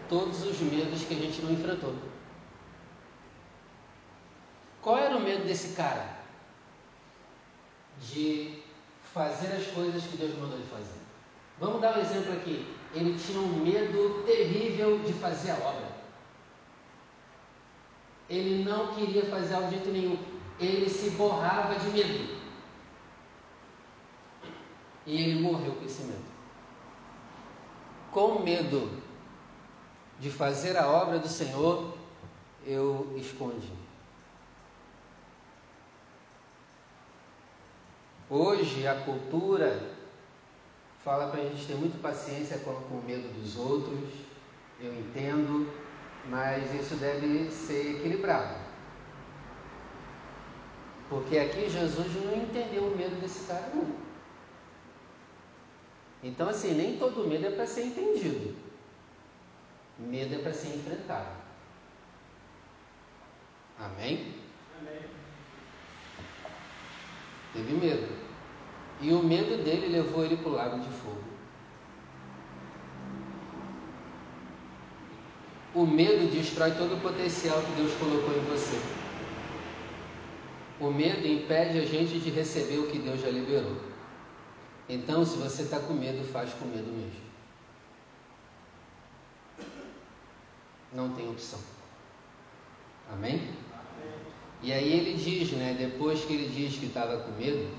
todos 0.08 0.42
os 0.44 0.58
medos 0.60 1.04
que 1.04 1.14
a 1.14 1.18
gente 1.18 1.40
não 1.42 1.52
enfrentou. 1.52 1.94
Qual 4.82 4.98
era 4.98 5.16
o 5.16 5.20
medo 5.20 5.44
desse 5.44 5.76
cara? 5.76 6.18
De 8.00 8.62
fazer 9.12 9.54
as 9.54 9.66
coisas 9.68 10.02
que 10.04 10.16
Deus 10.16 10.34
mandou 10.34 10.56
ele 10.56 10.66
fazer. 10.66 10.98
Vamos 11.58 11.80
dar 11.80 11.96
um 11.96 12.00
exemplo 12.00 12.32
aqui. 12.32 12.66
Ele 12.94 13.16
tinha 13.18 13.38
um 13.38 13.62
medo 13.62 14.24
terrível 14.24 14.98
de 15.00 15.12
fazer 15.12 15.52
a 15.52 15.58
obra. 15.58 16.00
Ele 18.28 18.64
não 18.64 18.94
queria 18.94 19.26
fazer 19.26 19.54
algo 19.54 19.68
de 19.68 19.76
jeito 19.76 19.90
nenhum. 19.90 20.18
Ele 20.58 20.88
se 20.88 21.10
borrava 21.10 21.78
de 21.78 21.88
medo. 21.90 22.40
E 25.06 25.16
ele 25.16 25.40
morreu 25.40 25.74
com 25.74 25.84
esse 25.84 26.02
medo 26.02 26.29
com 28.12 28.40
medo 28.40 28.90
de 30.18 30.30
fazer 30.30 30.76
a 30.76 30.88
obra 30.88 31.18
do 31.18 31.28
Senhor, 31.28 31.94
eu 32.66 33.14
escondi. 33.16 33.72
Hoje 38.28 38.86
a 38.86 38.94
cultura 38.94 39.96
fala 41.04 41.28
para 41.28 41.40
a 41.40 41.44
gente 41.44 41.66
ter 41.66 41.74
muito 41.74 42.00
paciência 42.00 42.58
com, 42.58 42.74
com 42.74 42.96
o 42.96 43.02
medo 43.02 43.28
dos 43.34 43.56
outros, 43.56 44.10
eu 44.80 44.94
entendo, 44.94 45.72
mas 46.28 46.72
isso 46.74 46.94
deve 46.96 47.50
ser 47.50 47.96
equilibrado. 47.96 48.54
Porque 51.08 51.38
aqui 51.38 51.68
Jesus 51.68 52.14
não 52.24 52.36
entendeu 52.36 52.84
o 52.84 52.96
medo 52.96 53.20
desse 53.20 53.46
cara, 53.46 53.70
não. 53.74 54.09
Então, 56.22 56.48
assim, 56.48 56.74
nem 56.74 56.98
todo 56.98 57.26
medo 57.26 57.46
é 57.46 57.50
para 57.50 57.66
ser 57.66 57.84
entendido. 57.84 58.54
Medo 59.98 60.34
é 60.34 60.38
para 60.38 60.52
ser 60.52 60.68
enfrentado. 60.76 61.30
Amém? 63.78 64.34
Amém? 64.78 65.00
Teve 67.54 67.72
medo. 67.72 68.08
E 69.00 69.12
o 69.12 69.22
medo 69.22 69.64
dele 69.64 69.88
levou 69.88 70.24
ele 70.24 70.36
para 70.36 70.48
o 70.48 70.54
lago 70.54 70.78
de 70.78 70.88
fogo. 70.88 71.24
O 75.74 75.86
medo 75.86 76.30
destrói 76.30 76.72
todo 76.72 76.96
o 76.96 77.00
potencial 77.00 77.62
que 77.62 77.72
Deus 77.72 77.94
colocou 77.94 78.36
em 78.36 78.44
você. 78.44 78.78
O 80.80 80.90
medo 80.90 81.26
impede 81.26 81.78
a 81.78 81.84
gente 81.84 82.18
de 82.18 82.30
receber 82.30 82.78
o 82.78 82.88
que 82.88 82.98
Deus 82.98 83.20
já 83.20 83.30
liberou. 83.30 83.89
Então, 84.92 85.24
se 85.24 85.36
você 85.36 85.62
está 85.62 85.78
com 85.78 85.94
medo, 85.94 86.24
faz 86.32 86.52
com 86.54 86.64
medo 86.64 86.90
mesmo. 86.90 87.20
Não 90.92 91.14
tem 91.14 91.30
opção. 91.30 91.60
Amém? 93.12 93.40
E 94.60 94.72
aí 94.72 94.92
ele 94.92 95.14
diz, 95.14 95.52
né? 95.52 95.76
Depois 95.78 96.24
que 96.24 96.32
ele 96.32 96.48
diz 96.48 96.76
que 96.76 96.86
estava 96.86 97.18
com 97.18 97.30
medo, 97.40 97.70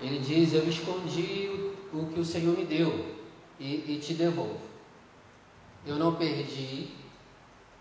ele 0.00 0.20
diz: 0.20 0.54
Eu 0.54 0.66
escondi 0.66 1.74
o, 1.92 1.98
o 1.98 2.06
que 2.14 2.20
o 2.20 2.24
Senhor 2.24 2.56
me 2.56 2.64
deu 2.64 3.14
e, 3.60 3.84
e 3.86 4.00
te 4.02 4.14
devolvo. 4.14 4.58
Eu 5.84 5.96
não 5.96 6.14
perdi. 6.14 6.88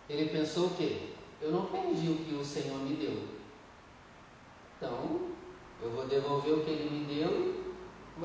Ele 0.09 0.29
pensou 0.29 0.67
o 0.67 0.75
quê? 0.75 1.13
Eu 1.41 1.53
não 1.53 1.67
perdi 1.67 2.09
o 2.09 2.17
que 2.17 2.35
o 2.35 2.43
Senhor 2.43 2.77
me 2.79 2.97
deu. 2.97 3.17
Então, 4.75 5.21
eu 5.81 5.89
vou 5.89 6.05
devolver 6.05 6.53
o 6.53 6.65
que 6.65 6.71
ele 6.71 6.89
me 6.89 7.15
deu 7.15 7.66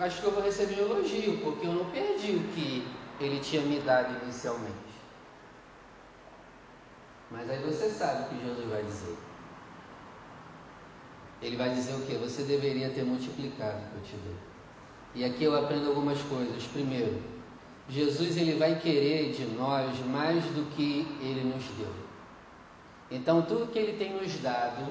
acho 0.01 0.21
que 0.21 0.27
eu 0.27 0.33
vou 0.33 0.43
receber 0.43 0.83
um 0.83 0.91
elogio, 0.91 1.39
porque 1.39 1.67
eu 1.67 1.73
não 1.73 1.85
perdi 1.91 2.33
o 2.33 2.49
que 2.55 2.87
ele 3.21 3.41
tinha 3.41 3.63
me 3.63 3.79
dado 3.81 4.23
inicialmente. 4.23 4.73
Mas 7.31 7.49
aí 7.49 7.59
você 7.63 7.89
sabe 7.91 8.23
o 8.23 8.29
que 8.29 8.47
Jesus 8.47 8.69
vai 8.69 8.83
dizer. 8.83 9.17
Ele 11.41 11.57
vai 11.57 11.71
dizer 11.71 11.95
o 11.95 12.03
que? 12.03 12.15
Você 12.17 12.43
deveria 12.45 12.91
ter 12.91 13.05
multiplicado 13.05 13.79
o 13.79 13.91
que 13.91 13.97
eu 13.97 14.03
te 14.03 14.17
dei. 14.17 14.37
E 15.15 15.25
aqui 15.25 15.45
eu 15.45 15.59
aprendo 15.59 15.89
algumas 15.89 16.21
coisas. 16.23 16.63
Primeiro, 16.65 17.21
Jesus 17.89 18.37
ele 18.37 18.55
vai 18.55 18.79
querer 18.79 19.33
de 19.33 19.45
nós 19.45 19.99
mais 20.07 20.45
do 20.45 20.71
que 20.75 21.07
ele 21.21 21.43
nos 21.45 21.65
deu. 21.77 21.93
Então, 23.11 23.43
tudo 23.43 23.71
que 23.71 23.79
ele 23.79 23.99
tem 23.99 24.15
nos 24.15 24.39
dado, 24.39 24.87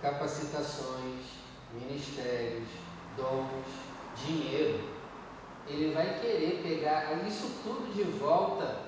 capacitações, 0.00 1.43
ministérios, 1.74 2.68
dons, 3.16 3.48
dinheiro, 4.24 4.80
ele 5.66 5.92
vai 5.94 6.18
querer 6.20 6.60
pegar 6.62 7.12
isso 7.26 7.50
tudo 7.62 7.94
de 7.94 8.02
volta, 8.18 8.80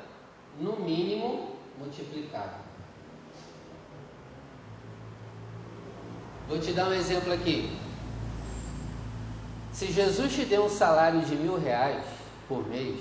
no 0.60 0.76
mínimo 0.76 1.56
multiplicado. 1.78 2.64
Vou 6.48 6.58
te 6.60 6.72
dar 6.72 6.88
um 6.88 6.92
exemplo 6.92 7.32
aqui. 7.32 7.76
Se 9.72 9.92
Jesus 9.92 10.32
te 10.32 10.44
deu 10.44 10.64
um 10.64 10.70
salário 10.70 11.20
de 11.22 11.34
mil 11.34 11.58
reais 11.58 12.04
por 12.48 12.66
mês, 12.68 12.98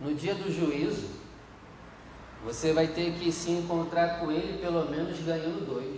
no 0.00 0.14
dia 0.14 0.34
do 0.34 0.50
juízo, 0.50 1.08
você 2.44 2.72
vai 2.72 2.86
ter 2.86 3.12
que 3.18 3.30
se 3.30 3.50
encontrar 3.50 4.20
com 4.20 4.30
ele 4.30 4.58
pelo 4.58 4.88
menos 4.90 5.18
ganhando 5.20 5.66
dois. 5.66 5.97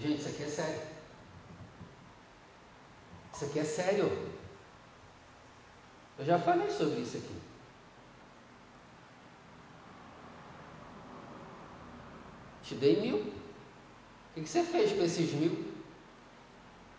Gente, 0.00 0.20
isso 0.20 0.28
aqui 0.28 0.42
é 0.44 0.48
sério. 0.48 0.82
Isso 3.34 3.44
aqui 3.44 3.58
é 3.58 3.64
sério. 3.64 4.32
Eu 6.18 6.24
já 6.24 6.38
falei 6.38 6.70
sobre 6.70 7.00
isso 7.00 7.16
aqui. 7.16 7.40
Te 12.62 12.74
dei 12.76 13.00
mil. 13.00 13.32
O 14.36 14.40
que 14.40 14.48
você 14.48 14.62
fez 14.62 14.92
com 14.92 15.02
esses 15.02 15.32
mil? 15.32 15.72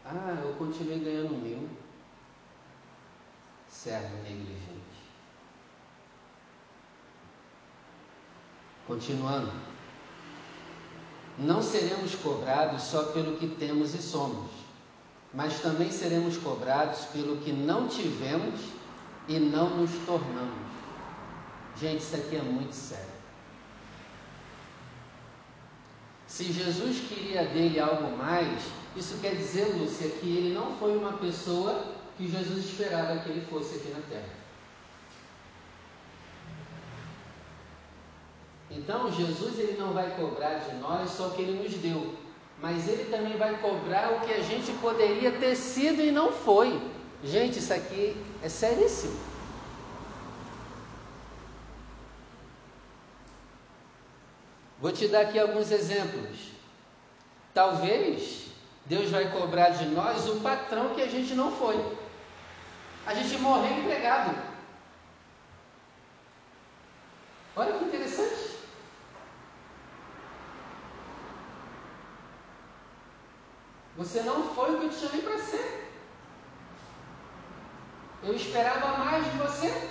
Ah, 0.04 0.42
eu 0.44 0.56
continuei 0.56 1.00
ganhando 1.00 1.36
mil. 1.36 1.70
Servo 3.70 4.16
negligente. 4.24 4.80
Continuando. 8.88 9.79
Não 11.40 11.62
seremos 11.62 12.16
cobrados 12.16 12.84
só 12.84 13.04
pelo 13.14 13.38
que 13.38 13.48
temos 13.48 13.96
e 13.96 14.02
somos, 14.02 14.52
mas 15.34 15.62
também 15.62 15.90
seremos 15.90 16.36
cobrados 16.38 17.06
pelo 17.14 17.38
que 17.38 17.54
não 17.54 17.88
tivemos 17.88 18.60
e 19.26 19.40
não 19.40 19.70
nos 19.78 19.92
tornamos. 20.06 20.70
Gente, 21.80 22.02
isso 22.02 22.16
aqui 22.16 22.36
é 22.36 22.42
muito 22.42 22.74
sério. 22.74 23.06
Se 26.28 26.52
Jesus 26.52 27.00
queria 27.08 27.46
dele 27.46 27.80
algo 27.80 28.18
mais, 28.18 28.62
isso 28.98 29.18
quer 29.22 29.36
dizer, 29.36 29.78
Lúcia, 29.78 30.10
que 30.10 30.28
ele 30.28 30.54
não 30.54 30.76
foi 30.76 30.98
uma 30.98 31.14
pessoa 31.14 31.86
que 32.18 32.30
Jesus 32.30 32.66
esperava 32.66 33.20
que 33.20 33.30
ele 33.30 33.46
fosse 33.50 33.78
aqui 33.78 33.90
na 33.90 34.02
terra. 34.10 34.39
Então, 38.72 39.12
Jesus 39.12 39.58
ele 39.58 39.78
não 39.78 39.94
vai 39.94 40.16
cobrar 40.16 40.56
de 40.56 40.76
nós 40.76 41.10
só 41.10 41.28
o 41.28 41.32
que 41.32 41.42
ele 41.42 41.64
nos 41.64 41.74
deu, 41.76 42.16
mas 42.62 42.88
ele 42.88 43.06
também 43.06 43.36
vai 43.38 43.58
cobrar 43.58 44.14
o 44.14 44.20
que 44.22 44.32
a 44.32 44.42
gente 44.42 44.72
poderia 44.74 45.32
ter 45.32 45.56
sido 45.56 46.02
e 46.02 46.12
não 46.12 46.32
foi. 46.32 46.80
Gente, 47.24 47.60
isso 47.60 47.74
aqui 47.74 48.16
é 48.44 48.50
seríssimo. 48.50 49.20
Vou 54.80 54.92
te 54.92 55.08
dar 55.08 55.22
aqui 55.22 55.38
alguns 55.38 55.72
exemplos. 55.72 56.52
Talvez 57.54 58.48
Deus 58.86 59.10
vai 59.10 59.30
cobrar 59.32 59.70
de 59.70 59.86
nós 59.88 60.28
o 60.30 60.40
patrão 60.40 60.96
que 60.96 61.02
a 61.02 61.08
gente 61.08 61.34
não 61.34 61.52
foi. 61.52 61.78
A 63.06 63.14
gente 63.14 63.38
morreu 63.40 63.78
empregado. 63.78 64.36
Olha 67.56 67.74
que 67.74 67.86
interessante. 67.86 68.49
Você 74.00 74.22
não 74.22 74.44
foi 74.56 74.74
o 74.74 74.80
que 74.80 74.86
eu 74.86 74.90
te 74.90 74.96
chamei 74.96 75.22
para 75.22 75.38
ser. 75.40 75.92
Eu 78.24 78.34
esperava 78.34 78.98
mais 79.04 79.26
de 79.26 79.38
você. 79.38 79.90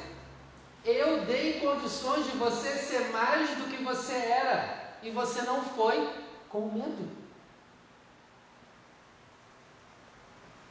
Eu 0.83 1.27
dei 1.27 1.61
condições 1.61 2.25
de 2.25 2.33
você 2.39 2.71
ser 2.79 3.11
mais 3.11 3.51
do 3.51 3.65
que 3.65 3.83
você 3.83 4.15
era 4.15 4.97
e 5.03 5.11
você 5.11 5.43
não 5.43 5.63
foi 5.63 6.09
com 6.49 6.71
medo. 6.73 7.07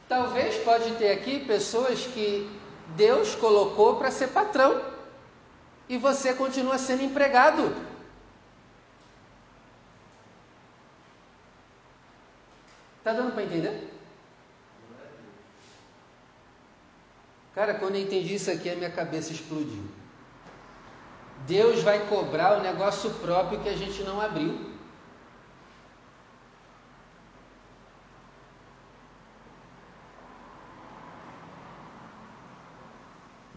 Talvez 0.08 0.56
pode 0.64 0.90
ter 0.96 1.12
aqui 1.12 1.38
pessoas 1.38 2.06
que 2.06 2.50
Deus 2.96 3.36
colocou 3.36 3.96
para 3.96 4.10
ser 4.10 4.28
patrão 4.28 4.82
e 5.88 5.96
você 5.96 6.34
continua 6.34 6.76
sendo 6.76 7.04
empregado. 7.04 7.72
Tá 13.08 13.14
dando 13.14 13.32
para 13.32 13.42
entender? 13.42 13.90
Cara, 17.54 17.72
quando 17.72 17.94
eu 17.94 18.02
entendi 18.02 18.34
isso 18.34 18.50
aqui, 18.50 18.68
a 18.68 18.76
minha 18.76 18.90
cabeça 18.90 19.32
explodiu. 19.32 19.82
Deus 21.46 21.82
vai 21.82 22.06
cobrar 22.06 22.58
o 22.58 22.62
negócio 22.62 23.08
próprio 23.14 23.62
que 23.62 23.68
a 23.70 23.74
gente 23.74 24.02
não 24.02 24.20
abriu. 24.20 24.74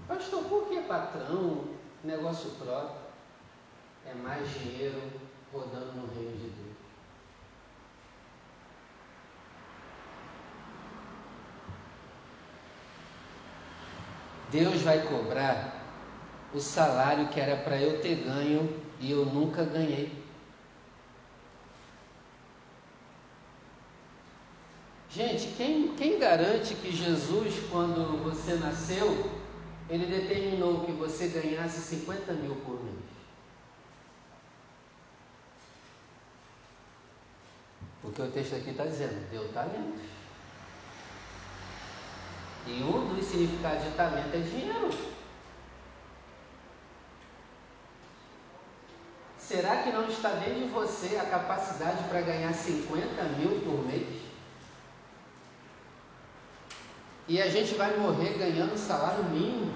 Pastor, 0.08 0.46
por 0.46 0.70
que 0.70 0.80
patrão, 0.84 1.66
negócio 2.06 2.52
próprio? 2.52 3.02
É 4.06 4.14
mais 4.14 4.50
dinheiro 4.50 5.12
rodando 5.52 5.92
no 5.92 6.08
reino 6.16 6.38
de 6.38 6.48
Deus. 6.48 6.81
Deus 14.52 14.82
vai 14.82 15.02
cobrar 15.08 15.82
o 16.54 16.60
salário 16.60 17.30
que 17.30 17.40
era 17.40 17.56
para 17.56 17.82
eu 17.82 18.02
ter 18.02 18.16
ganho 18.16 18.82
e 19.00 19.10
eu 19.10 19.26
nunca 19.26 19.64
ganhei. 19.64 20.12
Gente, 25.10 25.48
quem, 25.58 25.96
quem 25.96 26.20
garante 26.20 26.76
que 26.76 26.92
Jesus, 26.92 27.56
quando 27.70 28.24
você 28.24 28.56
nasceu, 28.56 29.30
ele 29.90 30.06
determinou 30.06 30.86
que 30.86 30.92
você 30.92 31.28
ganhasse 31.28 31.82
50 31.82 32.34
mil 32.34 32.56
por 32.58 32.82
mês? 32.84 32.96
Porque 38.02 38.22
o 38.22 38.32
texto 38.32 38.56
aqui 38.56 38.70
está 38.72 38.86
dizendo, 38.86 39.30
deu 39.30 39.48
talento. 39.54 40.00
Dos 43.32 43.40
significados 43.40 43.84
de 43.86 43.92
talento 43.92 44.36
é 44.36 44.40
dinheiro. 44.40 44.90
Será 49.40 49.84
que 49.84 49.92
não 49.92 50.06
está 50.10 50.32
dentro 50.32 50.56
de 50.56 50.68
você 50.68 51.16
a 51.16 51.26
capacidade 51.26 52.04
para 52.10 52.22
ganhar 52.22 52.54
50 52.54 53.24
mil 53.38 53.62
por 53.62 53.86
mês? 53.86 54.22
E 57.30 57.42
a 57.42 57.50
gente 57.50 57.76
vai 57.76 57.96
morrer 57.98 58.38
ganhando 58.38 58.78
salário 58.78 59.24
mínimo? 59.24 59.74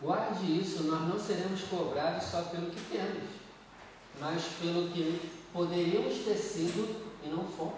Guarde 0.00 0.60
isso, 0.60 0.84
nós 0.84 1.00
não 1.08 1.18
seremos 1.18 1.62
cobrados 1.62 2.24
só 2.24 2.42
pelo 2.42 2.70
que 2.70 2.80
temos, 2.82 3.28
mas 4.20 4.44
pelo 4.60 4.90
que 4.90 5.28
poderíamos 5.52 6.18
ter 6.18 6.36
sido 6.36 7.05
e 7.22 7.28
não 7.28 7.46
fomos. 7.48 7.74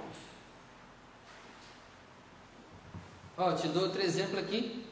Ó, 3.36 3.52
te 3.52 3.68
dou 3.68 3.84
outro 3.84 4.02
exemplo 4.02 4.38
aqui. 4.38 4.84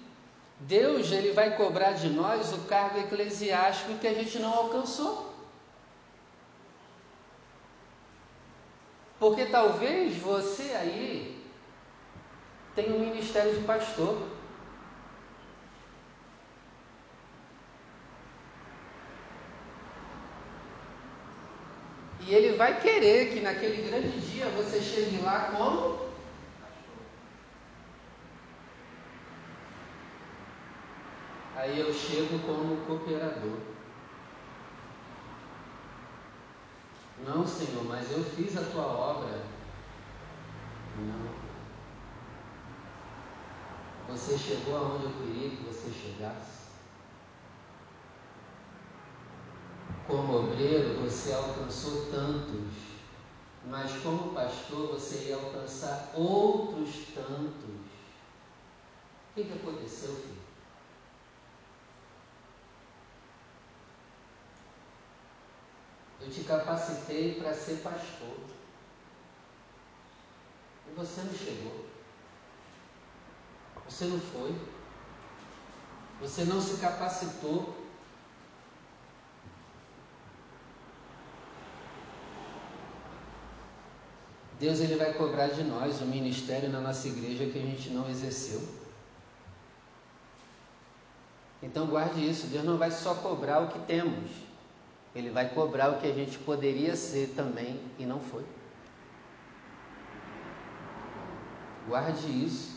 Deus 0.61 1.11
ele 1.13 1.33
vai 1.33 1.57
cobrar 1.57 1.93
de 1.93 2.09
nós 2.09 2.53
o 2.53 2.63
cargo 2.63 2.99
eclesiástico 3.01 3.99
que 3.99 4.07
a 4.07 4.15
gente 4.15 4.39
não 4.39 4.53
alcançou. 4.55 5.35
Porque 9.19 9.47
talvez 9.47 10.17
você 10.17 10.63
aí 10.75 11.45
tenha 12.75 12.95
um 12.95 13.01
ministério 13.01 13.55
de 13.55 13.65
pastor. 13.65 14.36
E 22.27 22.35
ele 22.35 22.57
vai 22.57 22.81
querer 22.81 23.33
que 23.33 23.41
naquele 23.41 23.89
grande 23.89 24.21
dia 24.21 24.47
você 24.47 24.83
chegue 24.83 25.23
lá 25.23 25.53
como 25.57 26.07
Aí 31.57 31.81
eu 31.81 31.93
chego 31.93 32.39
como 32.41 32.85
cooperador. 32.85 33.59
Não, 37.27 37.47
Senhor, 37.47 37.83
mas 37.85 38.13
eu 38.13 38.23
fiz 38.23 38.57
a 38.59 38.63
tua 38.63 38.85
obra. 38.85 39.43
Não. 40.99 41.47
Você 44.09 44.37
chegou 44.37 44.77
aonde 44.77 45.05
eu 45.07 45.13
queria 45.13 45.51
que 45.51 45.65
você 45.65 45.91
chegasse. 45.91 46.66
Como 50.07 50.39
obreiro, 50.39 51.01
você 51.01 51.33
alcançou 51.33 52.07
tantos, 52.07 52.73
mas 53.65 53.91
como 54.03 54.33
pastor, 54.33 54.93
você 54.93 55.31
ia 55.31 55.35
alcançar 55.35 56.13
outros 56.15 57.07
tantos. 57.13 57.87
O 59.31 59.35
que, 59.35 59.45
que 59.45 59.53
aconteceu, 59.53 60.15
filho? 60.15 60.47
Eu 66.21 66.31
te 66.31 66.45
capacitei 66.45 67.35
para 67.35 67.53
ser 67.53 67.83
pastor. 67.83 68.37
E 70.89 70.95
você 70.95 71.21
não 71.23 71.35
chegou. 71.35 71.87
Você 73.89 74.05
não 74.05 74.21
foi. 74.21 74.55
Você 76.21 76.45
não 76.45 76.61
se 76.61 76.77
capacitou. 76.77 77.86
Deus 84.59 84.81
ele 84.81 84.97
vai 84.97 85.13
cobrar 85.13 85.49
de 85.49 85.63
nós 85.63 86.01
o 86.01 86.07
ministério 86.07 86.71
na 86.71 86.81
nossa 86.81 87.07
igreja 87.09 87.47
que 87.47 87.59
a 87.59 87.63
gente 87.63 87.91
não 87.91 88.09
exerceu. 88.09 88.63
Então 91.63 91.87
guarde 91.87 92.27
isso, 92.27 92.47
Deus 92.47 92.65
não 92.65 92.79
vai 92.79 92.91
só 92.91 93.15
cobrar 93.15 93.61
o 93.61 93.69
que 93.69 93.79
temos, 93.81 94.31
Ele 95.15 95.31
vai 95.31 95.49
cobrar 95.49 95.91
o 95.91 95.99
que 95.99 96.07
a 96.07 96.13
gente 96.13 96.39
poderia 96.39 96.95
ser 96.95 97.33
também 97.35 97.81
e 97.99 98.07
não 98.07 98.21
foi. 98.21 98.45
Guarde 101.89 102.27
isso. 102.45 102.77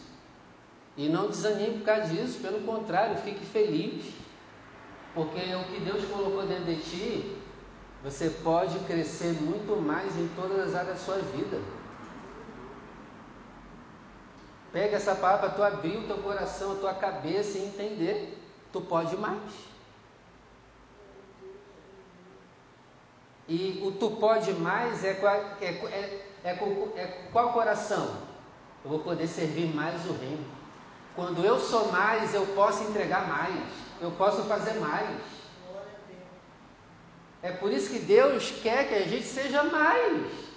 E 0.96 1.08
não 1.08 1.30
desanime 1.30 1.80
por 1.80 1.86
causa 1.86 2.14
disso, 2.14 2.40
pelo 2.40 2.62
contrário, 2.62 3.18
fique 3.18 3.44
feliz. 3.46 4.14
Porque 5.14 5.40
o 5.56 5.64
que 5.66 5.80
Deus 5.80 6.06
colocou 6.06 6.46
dentro 6.46 6.66
de 6.66 6.76
ti, 6.78 7.39
você 8.04 8.30
pode 8.30 8.80
crescer 8.80 9.34
muito 9.34 9.76
mais 9.82 10.16
em 10.16 10.28
todas 10.30 10.60
as 10.60 10.76
áreas 10.76 11.00
da 11.00 11.04
sua 11.04 11.18
vida. 11.18 11.60
Pega 14.72 14.96
essa 14.96 15.16
palavra, 15.16 15.50
tu 15.50 15.64
abrir 15.64 15.98
o 15.98 16.08
teu 16.08 16.18
coração, 16.20 16.74
a 16.74 16.76
tua 16.76 16.94
cabeça 16.94 17.58
e 17.58 17.66
entender. 17.66 18.38
Tu 18.72 18.80
pode 18.82 19.18
mais. 19.18 19.70
E 23.48 23.82
o 23.84 23.92
tu 23.92 24.12
pode 24.12 24.54
mais 24.54 25.04
é, 25.04 25.10
é, 25.10 25.66
é, 25.66 26.50
é, 26.50 27.02
é 27.02 27.30
qual 27.32 27.52
coração? 27.52 28.16
Eu 28.86 28.92
vou 28.92 29.00
poder 29.00 29.28
servir 29.28 29.74
mais 29.74 30.06
o 30.06 30.14
reino. 30.14 30.46
Quando 31.16 31.44
eu 31.44 31.60
sou 31.60 31.92
mais, 31.92 32.34
eu 32.34 32.46
posso 32.56 32.84
entregar 32.84 33.28
mais. 33.28 33.56
Eu 34.00 34.12
posso 34.12 34.44
fazer 34.44 34.80
mais. 34.80 35.39
É 37.42 37.52
por 37.52 37.72
isso 37.72 37.90
que 37.90 38.00
Deus 38.00 38.52
quer 38.62 38.88
que 38.88 38.96
a 38.96 39.08
gente 39.08 39.26
seja 39.26 39.64
mais. 39.64 40.50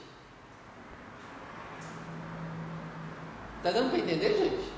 Está 3.59 3.71
dando 3.71 3.91
para 3.91 4.01
entender, 4.01 4.37
gente? 4.37 4.73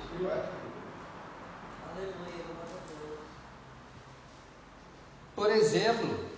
Por 5.35 5.51
exemplo, 5.51 6.29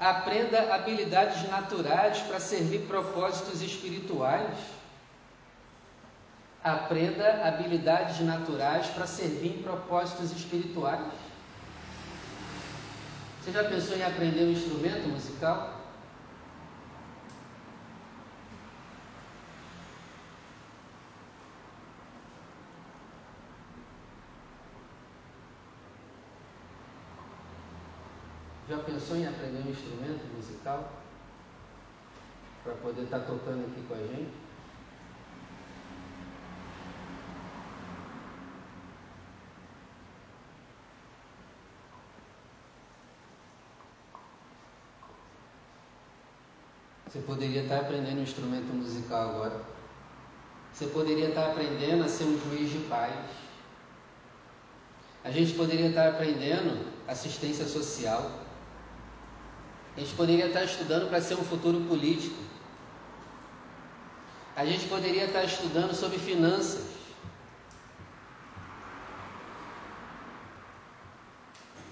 aprenda 0.00 0.74
habilidades 0.74 1.48
naturais 1.48 2.18
para 2.18 2.40
servir 2.40 2.80
propósitos 2.88 3.62
espirituais. 3.62 4.58
Aprenda 6.62 7.46
habilidades 7.46 8.18
naturais 8.20 8.88
para 8.88 9.06
servir 9.06 9.62
propósitos 9.62 10.32
espirituais. 10.32 11.06
Você 13.48 13.54
já 13.54 13.64
pensou 13.64 13.96
em 13.96 14.02
aprender 14.02 14.44
um 14.44 14.50
instrumento 14.50 15.08
musical? 15.08 15.80
Já 28.68 28.76
pensou 28.80 29.16
em 29.16 29.26
aprender 29.26 29.66
um 29.66 29.70
instrumento 29.70 30.26
musical? 30.36 30.92
Para 32.62 32.74
poder 32.74 33.04
estar 33.04 33.20
tocando 33.20 33.64
aqui 33.64 33.82
com 33.88 33.94
a 33.94 33.96
gente? 33.96 34.47
Você 47.08 47.20
poderia 47.20 47.62
estar 47.62 47.80
aprendendo 47.80 48.18
um 48.18 48.22
instrumento 48.22 48.66
musical 48.66 49.30
agora. 49.30 49.62
Você 50.70 50.86
poderia 50.88 51.30
estar 51.30 51.46
aprendendo 51.46 52.04
a 52.04 52.08
ser 52.08 52.24
um 52.24 52.38
juiz 52.38 52.70
de 52.70 52.80
paz. 52.80 53.14
A 55.24 55.30
gente 55.30 55.54
poderia 55.54 55.88
estar 55.88 56.06
aprendendo 56.06 56.86
assistência 57.06 57.66
social. 57.66 58.30
A 59.96 60.00
gente 60.00 60.14
poderia 60.16 60.48
estar 60.48 60.62
estudando 60.64 61.08
para 61.08 61.22
ser 61.22 61.36
um 61.36 61.44
futuro 61.44 61.80
político. 61.88 62.36
A 64.54 64.66
gente 64.66 64.86
poderia 64.86 65.24
estar 65.24 65.44
estudando 65.44 65.94
sobre 65.94 66.18
finanças. 66.18 66.84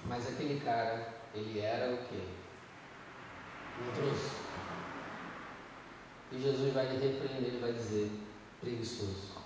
Mas 0.05 0.29
aquele 0.29 0.61
cara, 0.61 1.15
ele 1.35 1.59
era 1.59 1.95
o 1.95 1.97
quê? 1.97 2.21
Um 3.81 3.93
trouxe. 3.93 4.46
E 6.33 6.41
Jesus 6.41 6.73
vai 6.73 6.87
lhe 6.87 7.07
repreender, 7.07 7.49
ele 7.49 7.61
vai 7.61 7.73
dizer: 7.73 8.11
preguiçoso. 8.61 9.37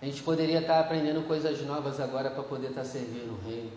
A 0.00 0.04
gente 0.04 0.22
poderia 0.22 0.60
estar 0.60 0.80
aprendendo 0.80 1.26
coisas 1.26 1.60
novas 1.62 1.98
agora 1.98 2.30
para 2.30 2.42
poder 2.42 2.68
estar 2.68 2.84
servindo 2.84 3.32
o 3.32 3.48
reino. 3.48 3.72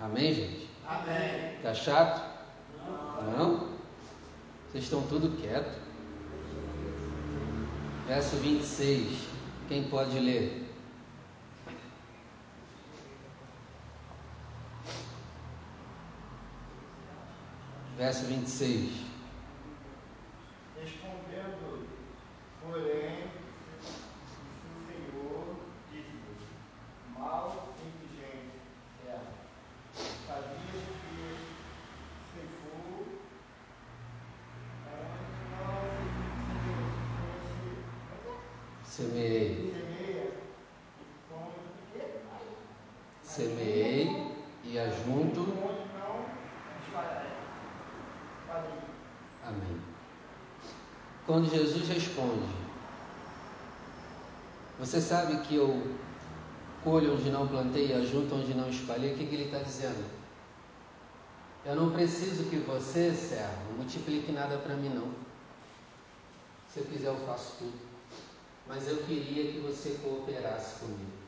Amém, 0.00 0.34
gente? 0.34 0.68
Amém. 0.86 1.58
Tá 1.62 1.74
chato? 1.74 2.22
Não. 2.86 3.38
Não? 3.38 3.68
Vocês 4.70 4.84
estão 4.84 5.02
tudo 5.02 5.40
quieto. 5.40 5.78
Verso 8.06 8.36
26. 8.36 9.28
Quem 9.68 9.84
pode 9.84 10.18
ler? 10.18 10.67
Verso 17.98 18.24
26. 18.26 18.90
Respondendo, 20.80 21.84
porém, 22.62 23.24
o 23.74 23.86
Senhor 24.86 25.56
disse-lhe: 25.90 26.46
Mal 27.18 27.74
inteligente, 27.76 28.54
servo, 29.02 29.26
sabias 30.28 30.84
que 31.02 31.16
ceifou 32.32 33.04
Semeei. 38.84 39.74
Semeei 43.24 44.32
e 44.64 44.78
ajunto. 44.78 45.40
Onde 45.40 45.88
não 45.98 46.38
Amém. 49.48 49.80
Quando 51.26 51.50
Jesus 51.50 51.86
responde, 52.18 52.48
você 54.78 55.00
sabe 55.00 55.38
que 55.46 55.54
eu 55.54 55.96
colho 56.82 57.14
onde 57.14 57.30
não 57.30 57.46
plantei 57.46 57.88
e 57.88 57.94
ajunto 57.94 58.34
onde 58.34 58.54
não 58.54 58.68
espalhei, 58.68 59.12
o 59.12 59.16
que, 59.16 59.26
que 59.26 59.34
ele 59.34 59.44
está 59.44 59.58
dizendo? 59.58 60.04
Eu 61.64 61.74
não 61.76 61.90
preciso 61.92 62.48
que 62.48 62.56
você, 62.56 63.12
servo, 63.12 63.74
multiplique 63.76 64.32
nada 64.32 64.58
para 64.58 64.74
mim 64.74 64.88
não. 64.88 65.12
Se 66.72 66.80
eu 66.80 66.84
quiser 66.84 67.08
eu 67.08 67.16
faço 67.26 67.56
tudo. 67.58 67.88
Mas 68.66 68.86
eu 68.86 68.98
queria 68.98 69.52
que 69.52 69.58
você 69.60 69.98
cooperasse 70.02 70.80
comigo. 70.80 71.18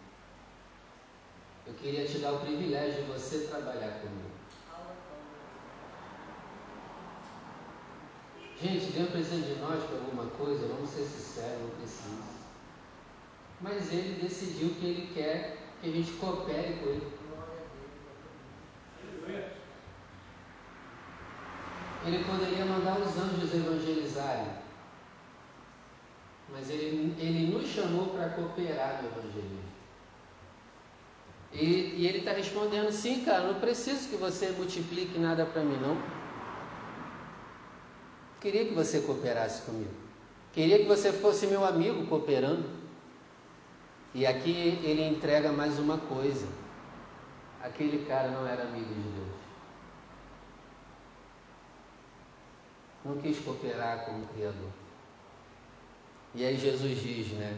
Eu 1.66 1.74
queria 1.74 2.06
te 2.06 2.18
dar 2.18 2.32
o 2.32 2.40
privilégio 2.40 3.02
de 3.02 3.10
você 3.10 3.46
trabalhar 3.48 4.00
comigo. 4.00 4.29
Gente, 8.62 8.92
Deus 8.92 9.08
precisa 9.08 9.40
de 9.40 9.58
nós 9.58 9.82
para 9.84 9.96
alguma 9.96 10.26
coisa, 10.32 10.68
vamos 10.68 10.90
ser 10.90 11.04
sinceros, 11.04 11.62
não 11.62 11.70
precisa. 11.70 12.22
Mas 13.58 13.90
Ele 13.90 14.20
decidiu 14.20 14.74
que 14.74 14.84
Ele 14.84 15.10
quer 15.14 15.56
que 15.80 15.88
a 15.88 15.92
gente 15.92 16.12
coopere 16.12 16.74
com 16.74 16.90
Ele. 16.90 17.20
Ele 22.04 22.24
poderia 22.24 22.64
mandar 22.64 22.98
os 22.98 23.16
anjos 23.16 23.54
evangelizarem, 23.54 24.52
mas 26.50 26.68
Ele, 26.68 27.14
ele 27.18 27.52
nos 27.52 27.68
chamou 27.68 28.08
para 28.08 28.30
cooperar 28.30 29.02
no 29.02 29.08
Evangelismo. 29.08 29.70
E, 31.52 31.64
e 31.96 32.06
Ele 32.06 32.18
está 32.18 32.32
respondendo: 32.32 32.90
sim, 32.90 33.24
cara, 33.24 33.52
não 33.52 33.60
preciso 33.60 34.08
que 34.08 34.16
você 34.16 34.50
multiplique 34.50 35.18
nada 35.18 35.46
para 35.46 35.62
mim, 35.62 35.76
não. 35.76 36.19
Queria 38.40 38.64
que 38.64 38.74
você 38.74 39.00
cooperasse 39.00 39.62
comigo. 39.62 39.94
Queria 40.52 40.78
que 40.78 40.86
você 40.86 41.12
fosse 41.12 41.46
meu 41.46 41.64
amigo 41.64 42.06
cooperando. 42.06 42.64
E 44.14 44.26
aqui 44.26 44.80
ele 44.82 45.06
entrega 45.06 45.52
mais 45.52 45.78
uma 45.78 45.98
coisa. 45.98 46.46
Aquele 47.62 48.06
cara 48.06 48.30
não 48.30 48.46
era 48.46 48.62
amigo 48.62 48.92
de 48.92 49.00
Deus. 49.00 49.40
Não 53.04 53.18
quis 53.18 53.38
cooperar 53.38 54.04
com 54.06 54.12
o 54.12 54.26
Criador. 54.28 54.70
E 56.34 56.44
aí 56.44 56.56
Jesus 56.56 57.00
diz, 57.00 57.28
né? 57.32 57.56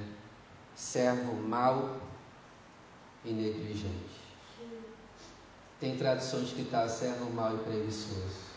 Servo 0.74 1.34
mau 1.34 1.96
e 3.24 3.32
negligente. 3.32 4.20
Tem 5.78 5.96
traduções 5.96 6.52
que 6.52 6.62
está 6.62 6.88
servo 6.88 7.30
mau 7.30 7.54
e 7.54 7.58
preguiçoso. 7.58 8.51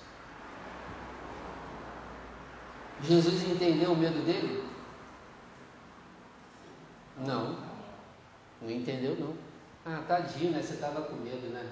Jesus 3.08 3.44
entendeu 3.44 3.92
o 3.92 3.98
medo 3.98 4.26
dele? 4.26 4.64
Não. 7.18 7.58
Não 8.62 8.70
entendeu, 8.70 9.16
não. 9.20 9.36
Ah, 9.86 10.04
tadinho, 10.08 10.52
né? 10.52 10.62
Você 10.62 10.74
estava 10.74 11.02
com 11.04 11.16
medo, 11.18 11.48
né? 11.50 11.72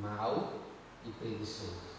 Mal 0.00 0.52
e 1.06 1.10
preguiçoso. 1.12 1.94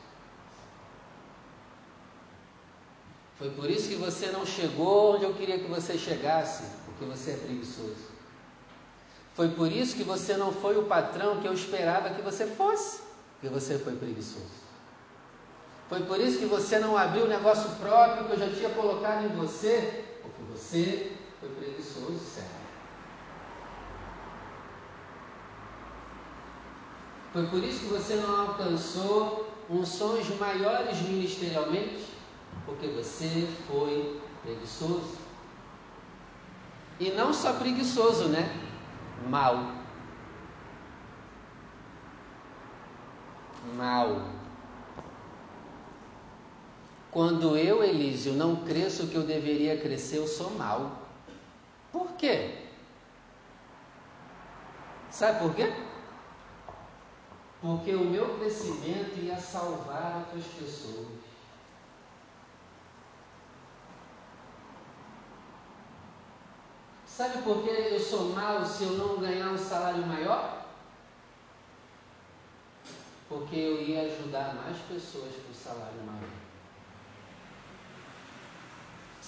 Foi 3.38 3.50
por 3.52 3.70
isso 3.70 3.90
que 3.90 3.96
você 3.96 4.28
não 4.32 4.46
chegou 4.46 5.16
onde 5.16 5.26
eu 5.26 5.34
queria 5.34 5.60
que 5.60 5.68
você 5.68 5.98
chegasse, 5.98 6.64
porque 6.86 7.06
você 7.06 7.32
é 7.32 7.38
preguiçoso. 7.38 8.16
Foi 9.34 9.50
por 9.50 9.70
isso 9.72 9.96
que 9.96 10.04
você 10.04 10.38
não 10.38 10.54
foi 10.54 10.78
o 10.78 10.86
patrão 10.86 11.42
que 11.42 11.48
eu 11.48 11.54
esperava 11.54 12.12
que 12.12 12.22
você 12.22 12.48
fosse, 12.48 13.02
porque 13.34 13.50
você 13.50 13.78
foi 13.78 13.96
preguiçoso. 13.98 14.65
Foi 15.88 16.02
por 16.02 16.20
isso 16.20 16.40
que 16.40 16.46
você 16.46 16.80
não 16.80 16.98
abriu 16.98 17.26
o 17.26 17.28
negócio 17.28 17.70
próprio 17.76 18.26
que 18.26 18.32
eu 18.32 18.40
já 18.40 18.50
tinha 18.50 18.70
colocado 18.70 19.26
em 19.26 19.36
você, 19.36 20.04
porque 20.22 20.42
você 20.52 21.12
foi 21.40 21.50
preguiçoso, 21.50 22.20
certo? 22.20 22.66
Foi 27.32 27.46
por 27.48 27.64
isso 27.64 27.82
que 27.82 27.88
você 27.88 28.16
não 28.16 28.48
alcançou 28.48 29.54
unções 29.70 30.28
maiores 30.40 31.02
ministerialmente, 31.02 32.14
porque 32.66 32.88
você 32.88 33.48
foi 33.68 34.22
preguiçoso. 34.42 35.18
E 37.00 37.12
não 37.12 37.34
só 37.34 37.54
preguiçoso, 37.54 38.30
né? 38.30 38.58
Mal. 39.28 39.60
Mal. 43.76 44.45
Quando 47.16 47.56
eu, 47.56 47.82
Elísio, 47.82 48.34
não 48.34 48.58
cresço 48.66 49.04
o 49.04 49.08
que 49.08 49.16
eu 49.16 49.24
deveria 49.24 49.80
crescer, 49.80 50.18
eu 50.18 50.28
sou 50.28 50.52
mal. 50.52 51.08
Por 51.90 52.12
quê? 52.18 52.58
Sabe 55.10 55.40
por 55.40 55.56
quê? 55.56 55.74
Porque 57.62 57.96
o 57.96 58.04
meu 58.04 58.38
crescimento 58.38 59.18
ia 59.18 59.38
salvar 59.38 60.26
outras 60.26 60.44
pessoas. 60.60 61.08
Sabe 67.08 67.44
por 67.44 67.64
que 67.64 67.70
eu 67.70 68.00
sou 68.02 68.34
mal 68.34 68.66
se 68.66 68.84
eu 68.84 68.92
não 68.98 69.20
ganhar 69.20 69.52
um 69.52 69.58
salário 69.58 70.06
maior? 70.06 70.66
Porque 73.30 73.56
eu 73.56 73.82
ia 73.82 74.02
ajudar 74.02 74.54
mais 74.56 74.76
pessoas 74.80 75.32
com 75.48 75.54
salário 75.54 76.04
maior. 76.04 76.45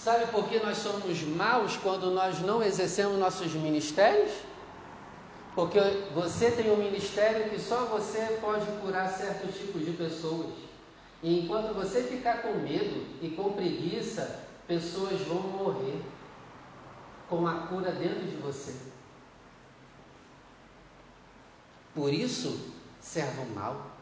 Sabe 0.08 0.28
por 0.28 0.48
que 0.48 0.58
nós 0.60 0.78
somos 0.78 1.22
maus 1.24 1.76
quando 1.76 2.10
nós 2.12 2.40
não 2.40 2.64
exercemos 2.64 3.20
nossos 3.20 3.52
ministérios? 3.52 4.32
Porque 5.54 5.82
você 6.16 6.50
tem 6.50 6.72
um 6.72 6.78
ministério 6.78 7.50
que 7.50 7.60
só 7.60 7.84
você 7.88 8.40
pode 8.40 8.66
curar 8.80 9.10
certos 9.10 9.54
tipos 9.58 9.86
de 9.86 9.92
pessoas. 9.92 10.54
E 11.22 11.42
enquanto 11.42 11.74
você 11.74 12.04
ficar 12.04 12.42
com 12.42 12.54
medo 12.54 13.06
e 13.22 13.32
com 13.32 13.52
preguiça, 13.52 14.46
pessoas 14.66 15.20
vão 15.24 15.42
morrer 15.42 16.02
com 17.28 17.46
a 17.46 17.68
cura 17.68 17.92
dentro 17.92 18.26
de 18.26 18.38
você. 18.38 18.74
Por 21.94 22.14
isso, 22.14 22.72
servo 23.02 23.46
mal. 23.54 23.97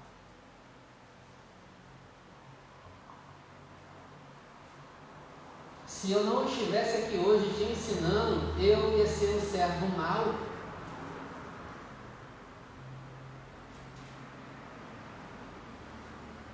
Se 6.05 6.11
eu 6.11 6.23
não 6.23 6.45
estivesse 6.47 6.97
aqui 6.97 7.17
hoje 7.17 7.51
te 7.57 7.63
ensinando, 7.63 8.61
eu 8.61 8.95
ia 8.95 9.07
ser 9.07 9.37
um 9.37 9.41
servo 9.41 9.87
mau. 9.97 10.35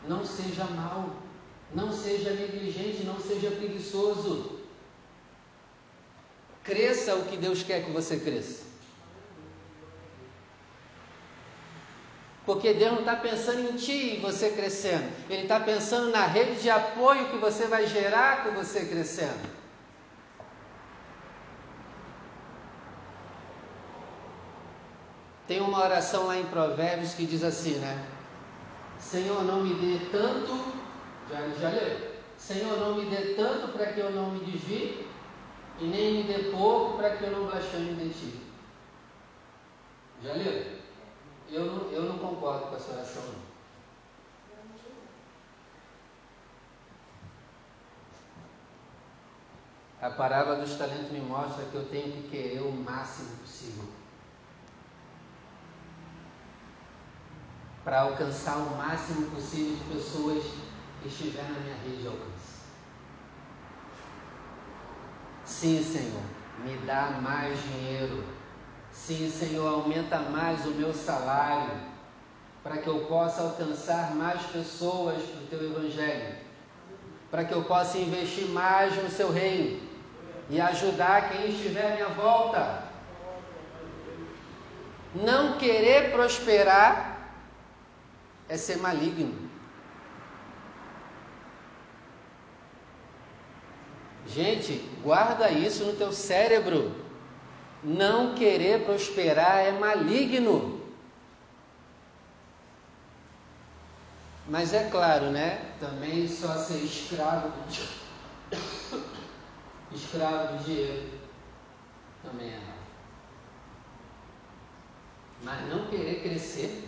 Não 0.08 0.26
seja 0.26 0.64
mau, 0.64 1.18
não 1.76 1.92
seja 1.92 2.30
negligente, 2.30 3.04
não 3.04 3.20
seja 3.20 3.52
preguiçoso. 3.52 4.58
Cresça 6.64 7.16
o 7.16 7.26
que 7.26 7.36
Deus 7.36 7.62
quer 7.62 7.84
que 7.84 7.92
você 7.92 8.18
cresça. 8.22 8.61
Porque 12.52 12.74
Deus 12.74 12.92
não 12.92 13.00
está 13.00 13.16
pensando 13.16 13.62
em 13.62 13.78
ti 13.78 14.16
e 14.16 14.20
você 14.20 14.50
crescendo. 14.50 15.10
Ele 15.30 15.44
está 15.44 15.58
pensando 15.58 16.12
na 16.12 16.26
rede 16.26 16.62
de 16.62 16.70
apoio 16.70 17.30
que 17.30 17.38
você 17.38 17.66
vai 17.66 17.88
gerar 17.88 18.44
com 18.44 18.52
você 18.52 18.84
crescendo. 18.88 19.50
Tem 25.48 25.62
uma 25.62 25.82
oração 25.82 26.28
lá 26.28 26.38
em 26.38 26.44
Provérbios 26.48 27.14
que 27.14 27.26
diz 27.26 27.42
assim, 27.42 27.76
né? 27.76 28.06
Senhor, 29.00 29.46
não 29.46 29.64
me 29.64 29.74
dê 29.76 30.06
tanto, 30.12 30.52
já, 31.30 31.48
já 31.58 31.70
leu. 31.70 32.12
Senhor, 32.38 32.78
não 32.80 32.96
me 32.96 33.06
dê 33.06 33.34
tanto 33.36 33.70
para 33.70 33.94
que 33.94 34.02
eu 34.02 34.12
não 34.12 34.32
me 34.32 34.44
desvie, 34.44 35.08
e 35.80 35.86
nem 35.86 36.16
me 36.16 36.24
dê 36.24 36.50
pouco 36.52 36.98
para 36.98 37.12
que 37.12 37.24
eu 37.24 37.32
não 37.32 37.46
blasfeme 37.46 37.96
de 37.96 38.10
ti. 38.10 38.42
Já 40.22 40.34
leu? 40.34 40.81
Eu 41.52 41.66
não, 41.66 41.92
eu 41.92 42.04
não 42.04 42.18
concordo 42.18 42.68
com 42.68 42.76
essa 42.78 42.94
oração, 42.94 43.24
não. 43.24 43.52
A 50.02 50.10
parábola 50.10 50.56
dos 50.56 50.76
talentos 50.76 51.12
me 51.12 51.20
mostra 51.20 51.66
que 51.66 51.76
eu 51.76 51.86
tenho 51.90 52.12
que 52.14 52.30
querer 52.30 52.62
o 52.62 52.72
máximo 52.72 53.36
possível. 53.38 53.84
Para 57.84 58.02
alcançar 58.02 58.58
o 58.58 58.78
máximo 58.78 59.30
possível 59.30 59.76
de 59.76 59.94
pessoas 59.94 60.44
que 61.02 61.10
estiver 61.10 61.44
na 61.44 61.60
minha 61.60 61.76
rede 61.84 62.02
de 62.02 62.08
alcance. 62.08 62.62
Sim, 65.46 65.84
Senhor, 65.84 66.24
me 66.64 66.78
dá 66.86 67.20
mais 67.22 67.62
dinheiro 67.62 68.41
Sim, 68.94 69.30
Senhor, 69.30 69.68
aumenta 69.68 70.20
mais 70.20 70.66
o 70.66 70.72
meu 70.72 70.94
salário, 70.94 71.72
para 72.64 72.78
que 72.78 72.88
eu 72.88 73.06
possa 73.06 73.42
alcançar 73.42 74.14
mais 74.16 74.42
pessoas 74.44 75.18
do 75.18 75.50
teu 75.50 75.64
Evangelho, 75.64 76.36
para 77.30 77.44
que 77.46 77.54
eu 77.54 77.64
possa 77.64 77.98
investir 77.98 78.48
mais 78.50 78.96
no 79.02 79.10
seu 79.10 79.32
reino 79.32 79.80
e 80.50 80.60
ajudar 80.60 81.30
quem 81.30 81.50
estiver 81.50 81.92
à 81.92 81.96
minha 81.96 82.10
volta. 82.10 82.84
Não 85.16 85.58
querer 85.58 86.12
prosperar 86.12 87.12
é 88.48 88.58
ser 88.58 88.78
maligno. 88.78 89.50
Gente, 94.28 94.78
guarda 95.04 95.50
isso 95.50 95.84
no 95.86 95.94
teu 95.94 96.12
cérebro. 96.12 97.11
Não 97.84 98.36
querer 98.36 98.86
prosperar 98.86 99.60
é 99.60 99.72
maligno. 99.72 100.82
Mas 104.48 104.74
é 104.74 104.90
claro, 104.90 105.32
né? 105.32 105.74
Também 105.80 106.28
só 106.28 106.56
ser 106.58 106.84
escravo 106.84 107.50
do 107.50 107.96
escravo 109.96 110.58
do 110.58 110.64
dinheiro 110.64 111.22
também 112.24 112.48
é 112.48 112.54
errado. 112.54 112.82
Mas 115.44 115.70
não 115.70 115.88
querer 115.88 116.22
crescer 116.22 116.88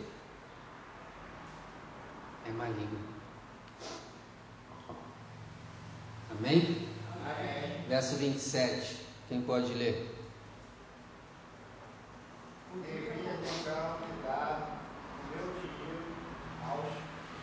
é 2.46 2.52
maligno. 2.52 3.00
Amém? 6.32 6.88
Amém? 7.26 7.88
Verso 7.88 8.16
27. 8.18 9.08
Quem 9.28 9.42
pode 9.42 9.74
ler? 9.74 10.13
Devia 12.76 13.14
de 13.14 13.64
dar 13.64 14.00
o 14.00 15.30
meu 15.30 15.46
dinheiro 15.62 16.04
aos 16.68 16.92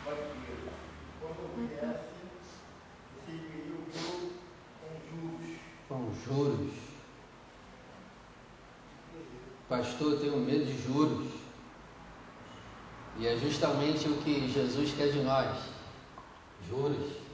banqueiros. 0.04 0.74
Quando 1.20 1.42
viesse, 1.56 2.24
receberia 3.26 3.74
o 3.74 3.86
meu 3.94 4.32
com 4.80 4.90
juros. 5.08 5.56
Com 5.88 6.00
juros. 6.24 6.74
Pastor, 9.68 10.12
eu 10.14 10.20
tenho 10.20 10.36
medo 10.38 10.64
de 10.64 10.82
juros. 10.82 11.30
E 13.16 13.28
é 13.28 13.36
justamente 13.36 14.08
o 14.08 14.16
que 14.16 14.50
Jesus 14.50 14.92
quer 14.94 15.12
de 15.12 15.20
nós: 15.20 15.56
juros. 16.68 17.29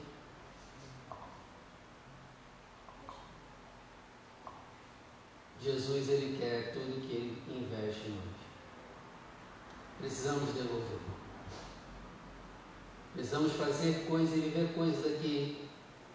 Jesus 5.67 6.07
ele 6.07 6.37
quer 6.39 6.71
tudo 6.71 7.05
que 7.05 7.13
ele 7.13 7.43
investe 7.49 8.07
em 8.07 8.11
nós. 8.11 8.37
Precisamos 9.99 10.53
devolver. 10.53 10.99
Precisamos 13.13 13.51
fazer 13.51 14.07
coisas 14.07 14.33
e 14.37 14.39
viver 14.39 14.73
coisas 14.73 15.05
aqui 15.05 15.67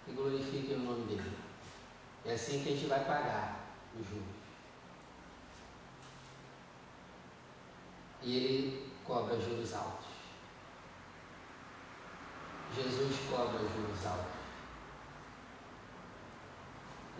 que 0.06 0.12
glorifiquem 0.12 0.76
o 0.76 0.78
nome 0.78 1.04
dele. 1.04 1.36
É 2.24 2.32
assim 2.32 2.62
que 2.62 2.70
a 2.70 2.72
gente 2.72 2.86
vai 2.86 3.04
pagar 3.04 3.76
os 4.00 4.06
juros. 4.06 4.24
E 8.22 8.36
ele 8.36 8.92
cobra 9.04 9.38
juros 9.38 9.74
altos. 9.74 10.06
Jesus 12.74 13.16
cobra 13.28 13.58
juros 13.58 14.06
altos. 14.06 14.31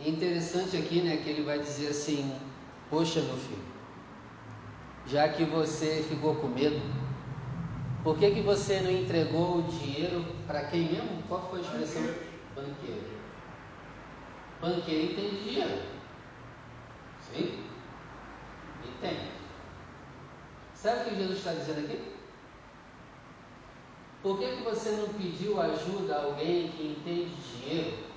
É 0.00 0.09
interessante 0.09 0.76
aqui, 0.76 1.02
né, 1.02 1.18
que 1.18 1.31
ele 1.31 1.42
vai 1.42 1.59
dizer 1.59 1.88
assim: 1.88 2.35
Poxa, 2.90 3.20
meu 3.20 3.37
filho, 3.37 3.62
já 5.07 5.28
que 5.28 5.44
você 5.44 6.05
ficou 6.09 6.35
com 6.37 6.48
medo, 6.48 6.81
por 8.02 8.18
que, 8.18 8.31
que 8.33 8.40
você 8.40 8.81
não 8.81 8.90
entregou 8.90 9.59
o 9.59 9.62
dinheiro 9.62 10.24
para 10.46 10.64
quem 10.64 10.92
mesmo? 10.92 11.22
Qual 11.28 11.48
foi 11.48 11.61
a 11.61 11.62
expressão? 11.62 12.02
Banqueiro. 12.55 13.22
Banqueiro 14.61 15.14
tem 15.14 15.31
dinheiro. 15.31 15.83
Sim? 17.20 17.64
Entende? 18.85 19.31
Sabe 20.74 21.00
o 21.00 21.05
que 21.05 21.16
Jesus 21.16 21.38
está 21.38 21.52
dizendo 21.52 21.85
aqui? 21.85 22.12
Por 24.22 24.38
que, 24.38 24.57
que 24.57 24.62
você 24.62 24.90
não 24.90 25.09
pediu 25.14 25.61
ajuda 25.61 26.16
a 26.16 26.24
alguém 26.24 26.68
que 26.68 26.88
entende 26.88 27.35
dinheiro 27.35 28.12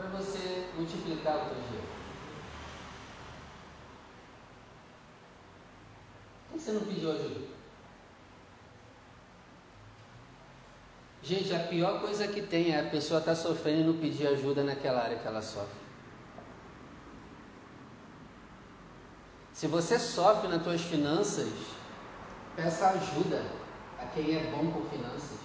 para 0.00 0.08
você 0.18 0.66
multiplicar 0.76 1.36
o 1.36 1.40
teu 1.40 1.54
dinheiro? 1.54 1.88
Por 6.48 6.58
que 6.58 6.64
você 6.64 6.72
não 6.72 6.80
pediu 6.80 7.12
ajuda? 7.12 7.40
Gente, 11.22 11.54
a 11.54 11.60
pior 11.60 12.00
coisa 12.00 12.26
que 12.26 12.40
tem 12.40 12.74
é 12.74 12.80
a 12.80 12.88
pessoa 12.88 13.20
estar 13.20 13.34
tá 13.34 13.40
sofrendo 13.40 13.80
e 13.80 13.84
não 13.84 13.96
pedir 13.98 14.26
ajuda 14.26 14.64
naquela 14.64 15.02
área 15.02 15.18
que 15.18 15.26
ela 15.26 15.42
sofre. 15.42 15.78
Se 19.52 19.66
você 19.66 19.98
sofre 19.98 20.48
nas 20.48 20.62
suas 20.62 20.80
finanças, 20.80 21.52
peça 22.56 22.88
ajuda 22.88 23.44
a 23.98 24.06
quem 24.06 24.34
é 24.34 24.50
bom 24.50 24.72
com 24.72 24.88
finanças. 24.88 25.39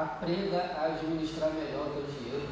Aprenda 0.00 0.62
a 0.78 0.86
administrar 0.86 1.52
melhor 1.52 1.88
o 1.88 1.90
teu 1.90 2.04
dinheiro. 2.18 2.48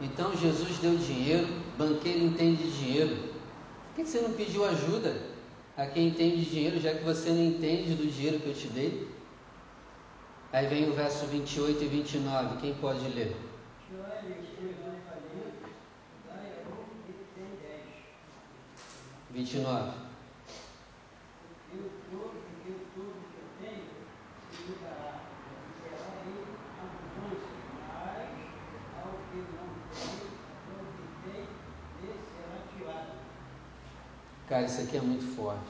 Então 0.00 0.36
Jesus 0.36 0.78
deu 0.78 0.96
dinheiro, 0.96 1.46
banqueiro 1.78 2.24
entende 2.24 2.68
dinheiro. 2.68 3.16
Por 3.16 3.94
que 3.94 4.04
você 4.04 4.20
não 4.22 4.32
pediu 4.32 4.64
ajuda 4.64 5.22
a 5.76 5.86
quem 5.86 6.08
entende 6.08 6.44
dinheiro, 6.44 6.80
já 6.80 6.94
que 6.94 7.04
você 7.04 7.30
não 7.30 7.44
entende 7.44 7.94
do 7.94 8.10
dinheiro 8.10 8.40
que 8.40 8.48
eu 8.48 8.54
te 8.54 8.66
dei? 8.66 9.08
Aí 10.52 10.66
vem 10.66 10.90
o 10.90 10.94
verso 10.94 11.26
28 11.26 11.84
e 11.84 11.86
29, 11.86 12.60
quem 12.60 12.74
pode 12.74 13.06
ler? 13.10 13.36
29. 19.30 20.10
Eu 21.72 21.88
todo, 22.10 22.34
porque 22.34 22.72
tudo 22.96 23.14
que 23.30 23.38
eu 23.38 23.46
tenho 23.62 23.86
se 24.50 24.58
me 24.62 24.74
dará, 24.82 25.22
e 25.54 25.78
será 25.78 26.02
em 26.26 26.42
abundância, 26.82 27.54
mas 27.86 28.26
ao 28.98 29.14
que 29.30 29.38
não 29.54 29.70
tem, 29.94 30.18
até 30.50 30.74
o 30.74 30.90
que 30.96 31.06
tem, 31.22 31.46
lhe 32.02 32.12
será 32.26 32.58
tirado. 32.74 33.14
Cara, 34.50 34.66
isso 34.66 34.80
aqui 34.80 34.96
é 34.96 35.00
muito 35.00 35.24
forte. 35.36 35.60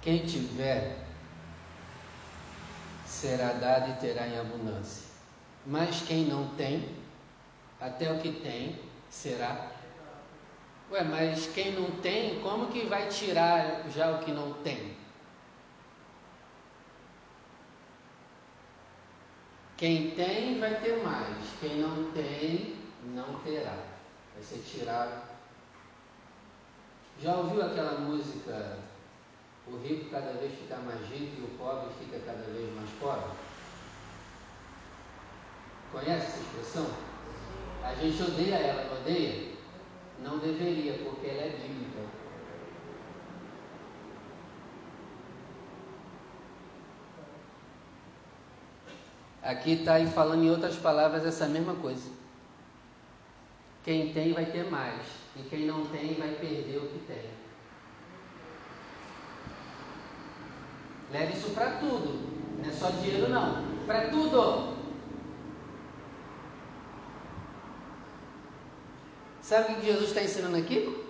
Quem 0.00 0.26
tiver, 0.26 1.06
será 3.06 3.52
dado 3.52 3.92
e 3.92 4.00
terá 4.00 4.26
em 4.26 4.40
abundância. 4.40 5.06
Mas 5.64 6.02
quem 6.02 6.24
não 6.24 6.48
tem, 6.56 6.96
até 7.80 8.12
o 8.12 8.18
que 8.18 8.32
tem 8.32 8.80
será. 9.08 9.70
Ué, 10.90 11.04
mas 11.04 11.46
quem 11.54 11.74
não 11.74 11.92
tem, 12.00 12.40
como 12.40 12.72
que 12.72 12.86
vai 12.86 13.06
tirar 13.06 13.88
já 13.88 14.10
o 14.10 14.18
que 14.24 14.32
não 14.32 14.52
tem? 14.64 14.96
Quem 19.76 20.10
tem 20.10 20.58
vai 20.58 20.74
ter 20.80 21.00
mais, 21.04 21.36
quem 21.60 21.76
não 21.76 22.10
tem 22.10 22.81
não 23.02 23.40
terá. 23.40 23.76
Vai 24.34 24.42
ser 24.42 24.58
tirado. 24.58 25.22
Já 27.20 27.36
ouviu 27.36 27.64
aquela 27.64 28.00
música 28.00 28.78
o 29.66 29.76
rico 29.76 30.10
cada 30.10 30.32
vez 30.32 30.52
fica 30.58 30.76
mais 30.78 31.00
rico 31.08 31.40
e 31.40 31.44
o 31.44 31.58
pobre 31.58 31.90
fica 31.98 32.18
cada 32.26 32.42
vez 32.42 32.74
mais 32.74 32.90
pobre? 33.00 33.30
Conhece 35.92 36.26
essa 36.26 36.40
expressão? 36.40 36.86
A 37.84 37.94
gente 37.94 38.22
odeia 38.22 38.56
ela, 38.56 38.84
não 38.84 39.00
odeia? 39.00 39.52
Não 40.20 40.38
deveria, 40.38 40.98
porque 41.04 41.26
ela 41.26 41.42
é 41.42 41.50
bíblica. 41.50 42.00
Aqui 49.42 49.72
está 49.72 50.04
falando 50.06 50.44
em 50.44 50.50
outras 50.50 50.76
palavras 50.76 51.26
essa 51.26 51.46
mesma 51.46 51.74
coisa. 51.74 52.21
Quem 53.84 54.12
tem 54.12 54.32
vai 54.32 54.46
ter 54.46 54.70
mais, 54.70 55.02
e 55.36 55.42
quem 55.42 55.66
não 55.66 55.84
tem 55.86 56.14
vai 56.14 56.30
perder 56.34 56.78
o 56.78 56.88
que 56.88 56.98
tem. 57.00 57.30
Leve 61.10 61.32
isso 61.32 61.50
para 61.50 61.72
tudo. 61.72 62.32
Não 62.58 62.70
é 62.70 62.72
só 62.72 62.90
dinheiro 62.90 63.28
não. 63.28 63.64
Para 63.86 64.08
tudo. 64.08 64.76
Sabe 69.42 69.72
o 69.72 69.76
que 69.76 69.86
Jesus 69.86 70.08
está 70.08 70.22
ensinando 70.22 70.56
aqui? 70.56 71.04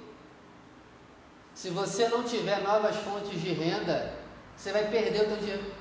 Se 1.55 1.69
você 1.71 2.09
não 2.09 2.25
tiver 2.25 2.63
novas 2.63 2.97
fontes 2.97 3.41
de 3.41 3.53
renda, 3.53 4.15
você 4.57 4.73
vai 4.73 4.89
perder 4.91 5.23
o 5.23 5.27
teu 5.27 5.37
dinheiro. 5.37 5.73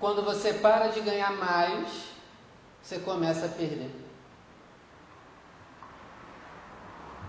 Quando 0.00 0.24
você 0.24 0.54
para 0.54 0.88
de 0.88 1.00
ganhar 1.00 1.32
mais, 1.34 2.11
você 2.82 2.98
começa 2.98 3.46
a 3.46 3.48
perder. 3.48 3.90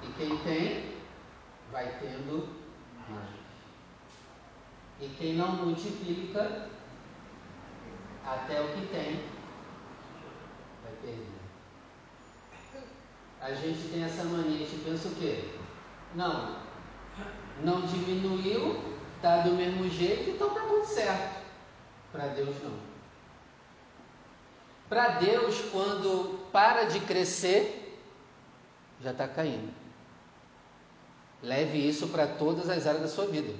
E 0.02 0.08
quem 0.18 0.38
tem, 0.40 0.96
vai 1.72 2.00
tendo 2.00 2.50
mais. 3.08 3.30
E 5.00 5.08
quem 5.18 5.36
não 5.36 5.56
multiplica, 5.56 6.70
até 8.26 8.62
o 8.62 8.68
que 8.70 8.88
tem, 8.88 9.24
vai 10.84 10.94
perder. 11.02 11.34
A 13.40 13.54
gente 13.54 13.90
tem 13.90 14.04
essa 14.04 14.24
mania, 14.24 14.56
a 14.56 14.70
gente 14.70 14.84
pensa 14.84 15.08
o 15.10 15.16
quê? 15.16 15.50
Não. 16.16 16.64
Não 17.62 17.82
diminuiu, 17.82 18.98
está 19.18 19.42
do 19.42 19.52
mesmo 19.52 19.88
jeito, 19.90 20.32
então 20.32 20.48
está 20.48 20.62
tudo 20.62 20.86
certo. 20.86 21.44
Para 22.12 22.28
Deus 22.28 22.56
não. 22.64 22.93
Para 24.94 25.08
Deus, 25.08 25.60
quando 25.72 26.40
para 26.52 26.84
de 26.84 27.00
crescer, 27.00 28.00
já 29.02 29.10
está 29.10 29.28
caindo. 29.28 29.74
Leve 31.42 31.80
isso 31.80 32.10
para 32.10 32.28
todas 32.28 32.70
as 32.70 32.86
áreas 32.86 33.02
da 33.02 33.08
sua 33.08 33.26
vida. 33.26 33.56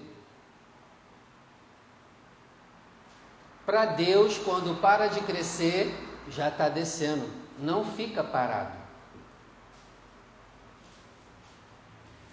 Para 3.66 3.88
Deus, 3.88 4.38
quando 4.38 4.80
para 4.80 5.08
de 5.08 5.22
crescer, 5.22 5.92
já 6.30 6.50
está 6.50 6.70
descendo. 6.70 7.28
Não 7.58 7.84
fica 7.84 8.24
parado. 8.24 8.78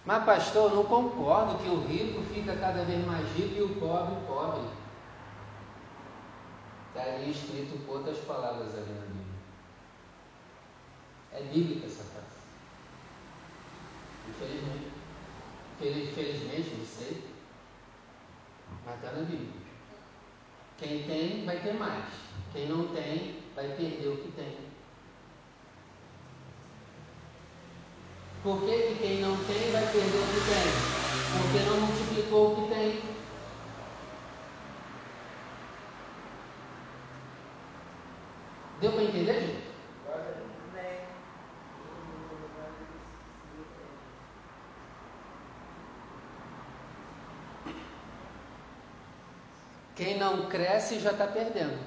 Mas, 0.05 0.25
pastor, 0.25 0.73
eu 0.73 0.77
não 0.77 0.85
concordo 0.85 1.57
que 1.57 1.71
o 1.71 1.87
rico 1.87 2.21
fica 2.35 2.55
cada 2.55 2.85
vez 2.85 3.03
mais 3.07 3.27
rico 3.35 3.55
e 3.57 3.63
o 3.63 3.77
pobre, 3.77 4.15
pobre. 4.27 4.61
Está 6.91 7.03
ali 7.03 7.31
escrito 7.31 7.87
com 7.87 7.93
outras 7.93 8.19
palavras 8.19 8.75
ali 8.75 8.93
na 8.93 9.07
Bíblia. 9.07 9.31
É 11.33 11.43
bíblica 11.43 11.87
essa 11.87 12.03
frase. 12.03 12.27
Infelizmente. 14.29 14.91
Infelizmente, 15.81 16.75
não 16.77 16.85
sei. 16.85 17.25
Mas 18.85 18.97
está 18.97 19.13
na 19.13 19.23
Bíblia. 19.23 19.61
Quem 20.79 21.05
tem, 21.05 21.45
vai 21.45 21.61
ter 21.61 21.75
mais. 21.75 22.07
Quem 22.53 22.69
não 22.69 22.89
tem, 22.89 23.37
vai 23.55 23.69
perder 23.69 24.09
o 24.09 24.17
que 24.17 24.33
tem. 24.33 24.57
Por 28.43 28.63
que, 28.63 28.73
que 28.73 28.99
quem 29.01 29.21
não 29.21 29.37
tem 29.45 29.71
vai 29.71 29.93
perder 29.93 30.19
o 30.19 30.27
que 30.27 30.41
tem? 30.49 30.91
Porque 31.43 31.59
não 31.69 31.81
multiplicou 31.87 32.53
o 32.53 32.57
que 32.57 32.75
tem. 32.75 33.10
Deu 38.81 38.93
para 38.93 39.03
entender, 39.03 39.41
gente? 39.41 39.71
Quem 49.95 50.19
não 50.19 50.47
cresce 50.47 50.99
já 50.99 51.11
está 51.11 51.27
perdendo. 51.27 51.79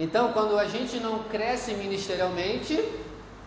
Então, 0.00 0.32
quando 0.32 0.58
a 0.58 0.66
gente 0.66 0.98
não 0.98 1.22
cresce 1.24 1.74
ministerialmente, 1.74 2.76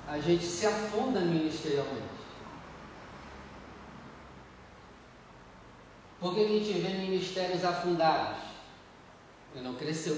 a 0.08 0.20
gente 0.20 0.46
se 0.46 0.66
afunda 0.66 1.20
ministerialmente. 1.20 2.22
Por 6.22 6.34
que 6.34 6.46
a 6.46 6.48
gente 6.48 6.74
vê 6.80 6.90
ministérios 6.90 7.66
afundados? 7.66 8.51
Ele 9.54 9.64
não 9.64 9.76
cresceu, 9.76 10.18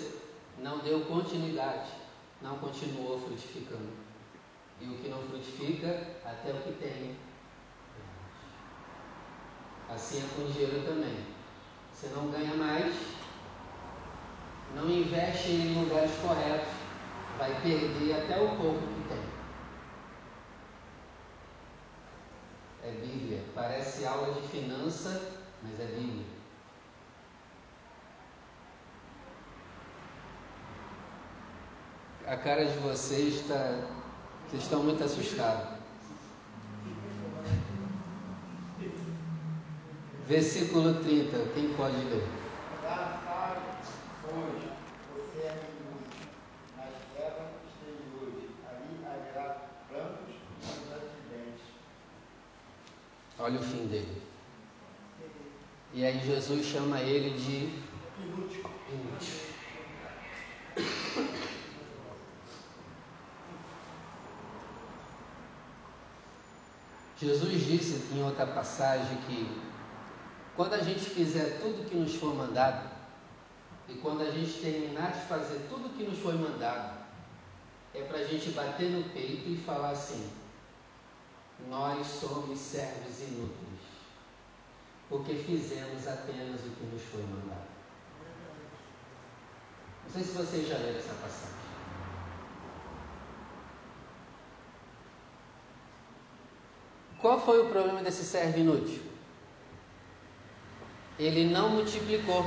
não 0.59 0.79
deu 0.79 1.01
continuidade, 1.01 1.89
não 2.41 2.57
continuou 2.57 3.19
frutificando. 3.19 3.91
E 4.81 4.85
o 4.85 4.97
que 4.97 5.09
não 5.09 5.21
frutifica, 5.23 6.17
até 6.25 6.51
o 6.51 6.61
que 6.61 6.73
tem, 6.73 7.15
Assim 9.93 10.23
é 10.23 10.27
com 10.35 10.51
dinheiro 10.51 10.81
também. 10.85 11.15
Você 11.93 12.07
não 12.15 12.31
ganha 12.31 12.55
mais, 12.55 12.95
não 14.73 14.89
investe 14.89 15.51
em 15.51 15.83
lugares 15.83 16.11
corretos, 16.15 16.73
vai 17.37 17.61
perder 17.61 18.23
até 18.23 18.41
o 18.41 18.57
pouco 18.57 18.79
que 18.79 19.09
tem. 19.09 19.23
É 22.83 22.91
Bíblia. 22.91 23.43
Parece 23.53 24.05
aula 24.05 24.33
de 24.33 24.47
finança, 24.47 25.31
mas 25.61 25.79
é 25.79 25.85
Bíblia. 25.85 26.25
A 32.25 32.37
cara 32.37 32.65
de 32.65 32.77
vocês 32.79 33.35
está. 33.35 33.79
Vocês 34.47 34.63
estão 34.63 34.81
muito 34.81 35.03
assustados. 35.03 35.77
Versículo 40.25 41.03
30, 41.03 41.37
quem 41.53 41.73
pode 41.73 41.97
ler? 41.97 42.25
Olha 53.37 53.59
o 53.59 53.63
fim 53.63 53.85
dele. 53.87 54.21
E 55.93 56.05
aí 56.05 56.25
Jesus 56.25 56.65
chama 56.65 57.01
ele 57.01 57.37
de 57.37 57.69
inútil. 58.23 58.63
inútil. 58.89 59.53
Jesus 67.23 67.65
disse 67.65 68.13
em 68.13 68.21
outra 68.21 68.45
passagem 68.45 69.15
que 69.27 69.61
quando 70.55 70.73
a 70.73 70.83
gente 70.83 71.09
fizer 71.09 71.59
tudo 71.61 71.89
que 71.89 71.95
nos 71.95 72.15
for 72.15 72.35
mandado, 72.35 72.91
e 73.87 73.93
quando 73.95 74.21
a 74.21 74.31
gente 74.31 74.59
terminar 74.59 75.11
de 75.11 75.25
fazer 75.27 75.67
tudo 75.69 75.95
que 75.97 76.03
nos 76.03 76.19
foi 76.19 76.33
mandado, 76.33 77.03
é 77.93 78.01
para 78.03 78.19
a 78.19 78.23
gente 78.23 78.49
bater 78.51 78.89
no 78.89 79.03
peito 79.09 79.49
e 79.49 79.57
falar 79.65 79.91
assim: 79.91 80.29
nós 81.69 82.05
somos 82.07 82.59
servos 82.59 83.21
inúteis, 83.21 83.81
porque 85.09 85.33
fizemos 85.35 86.07
apenas 86.07 86.61
o 86.61 86.69
que 86.69 86.85
nos 86.85 87.01
foi 87.03 87.21
mandado. 87.23 87.67
Não 90.03 90.11
sei 90.11 90.23
se 90.23 90.31
vocês 90.31 90.67
já 90.67 90.77
leram 90.77 90.99
essa 90.99 91.13
passagem. 91.13 91.72
Qual 97.23 97.39
foi 97.39 97.65
o 97.65 97.69
problema 97.69 98.03
desse 98.03 98.23
servo 98.23 98.59
inútil? 98.59 99.01
ele 101.17 101.45
não 101.45 101.69
multiplicou. 101.69 102.45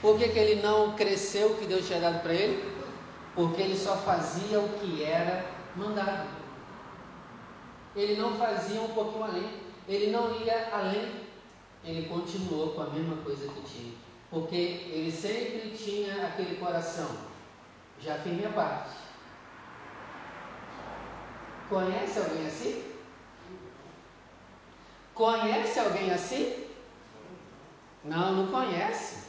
Por 0.00 0.18
que, 0.18 0.28
que 0.28 0.38
ele 0.38 0.62
não 0.62 0.94
cresceu 0.94 1.52
o 1.52 1.56
que 1.56 1.66
Deus 1.66 1.86
tinha 1.86 2.00
dado 2.00 2.22
para 2.22 2.34
ele? 2.34 2.74
Porque 3.34 3.62
ele 3.62 3.76
só 3.76 3.96
fazia 3.96 4.60
o 4.60 4.68
que 4.78 5.02
era 5.02 5.46
mandado. 5.76 6.28
Ele 7.96 8.16
não 8.20 8.36
fazia 8.36 8.80
um 8.80 8.88
pouquinho 8.88 9.24
além, 9.24 9.50
ele 9.88 10.10
não 10.10 10.38
ia 10.40 10.68
além, 10.72 11.08
ele 11.84 12.08
continuou 12.08 12.70
com 12.70 12.82
a 12.82 12.90
mesma 12.90 13.16
coisa 13.22 13.48
que 13.48 13.62
tinha. 13.62 13.94
Porque 14.30 14.56
ele 14.56 15.12
sempre 15.12 15.70
tinha 15.70 16.26
aquele 16.26 16.56
coração, 16.56 17.08
já 18.00 18.18
fiz 18.18 18.32
minha 18.32 18.50
parte. 18.50 18.90
Conhece 21.70 22.18
alguém 22.18 22.46
assim? 22.46 22.93
Conhece 25.14 25.78
alguém 25.78 26.10
assim? 26.10 26.66
Não, 28.02 28.32
não 28.32 28.46
conhece. 28.48 29.24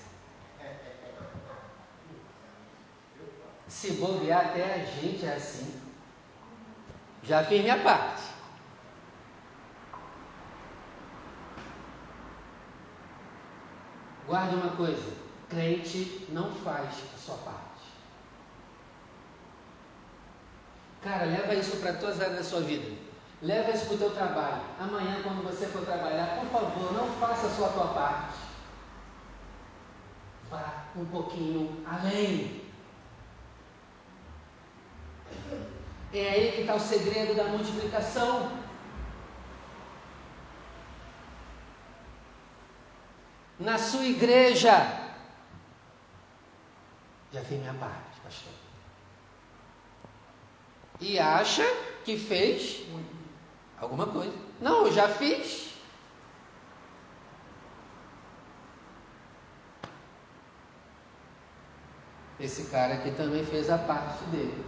Se 3.68 3.92
bobear, 3.94 4.48
até 4.48 4.74
a 4.74 4.86
gente 4.86 5.26
é 5.26 5.36
assim. 5.36 5.80
Já 7.24 7.44
fiz 7.44 7.62
minha 7.62 7.80
parte. 7.84 8.24
Guarde 14.26 14.56
uma 14.56 14.76
coisa: 14.76 15.14
crente 15.50 16.26
não 16.30 16.52
faz 16.52 16.90
a 17.14 17.18
sua 17.18 17.38
parte. 17.38 17.66
Cara, 21.04 21.26
leva 21.26 21.54
isso 21.54 21.78
para 21.78 21.94
todas 21.94 22.16
as 22.16 22.22
áreas 22.22 22.38
da 22.38 22.44
sua 22.44 22.62
vida. 22.62 23.05
Leva 23.42 23.72
isso 23.72 23.86
para 23.86 23.96
o 23.96 23.98
teu 23.98 24.12
trabalho. 24.12 24.62
Amanhã, 24.80 25.22
quando 25.24 25.44
você 25.44 25.66
for 25.68 25.86
trabalhar, 25.86 26.40
por 26.40 26.50
favor, 26.50 26.94
não 26.94 27.08
faça 27.20 27.50
só 27.50 27.66
a 27.66 27.70
tua 27.70 27.88
parte 27.88 28.46
vá 30.50 30.86
um 30.96 31.06
pouquinho 31.06 31.84
além. 31.86 32.64
É 36.14 36.30
aí 36.30 36.52
que 36.54 36.62
está 36.62 36.76
o 36.76 36.80
segredo 36.80 37.36
da 37.36 37.46
multiplicação. 37.46 38.64
Na 43.60 43.78
sua 43.78 44.06
igreja, 44.06 44.72
já 47.32 47.42
fiz 47.42 47.60
minha 47.60 47.74
parte, 47.74 48.20
pastor. 48.22 48.54
E 51.00 51.20
acha 51.20 51.64
que 52.06 52.18
fez 52.18 52.86
alguma 53.80 54.08
coisa. 54.08 54.34
Não, 54.62 54.88
eu 54.88 54.94
já 54.94 55.08
fiz. 55.08 55.74
Esse 62.40 62.66
cara 62.66 62.96
aqui 62.96 63.12
também 63.12 63.46
fez 63.46 63.70
a 63.70 63.78
parte 63.78 64.24
dele. 64.26 64.66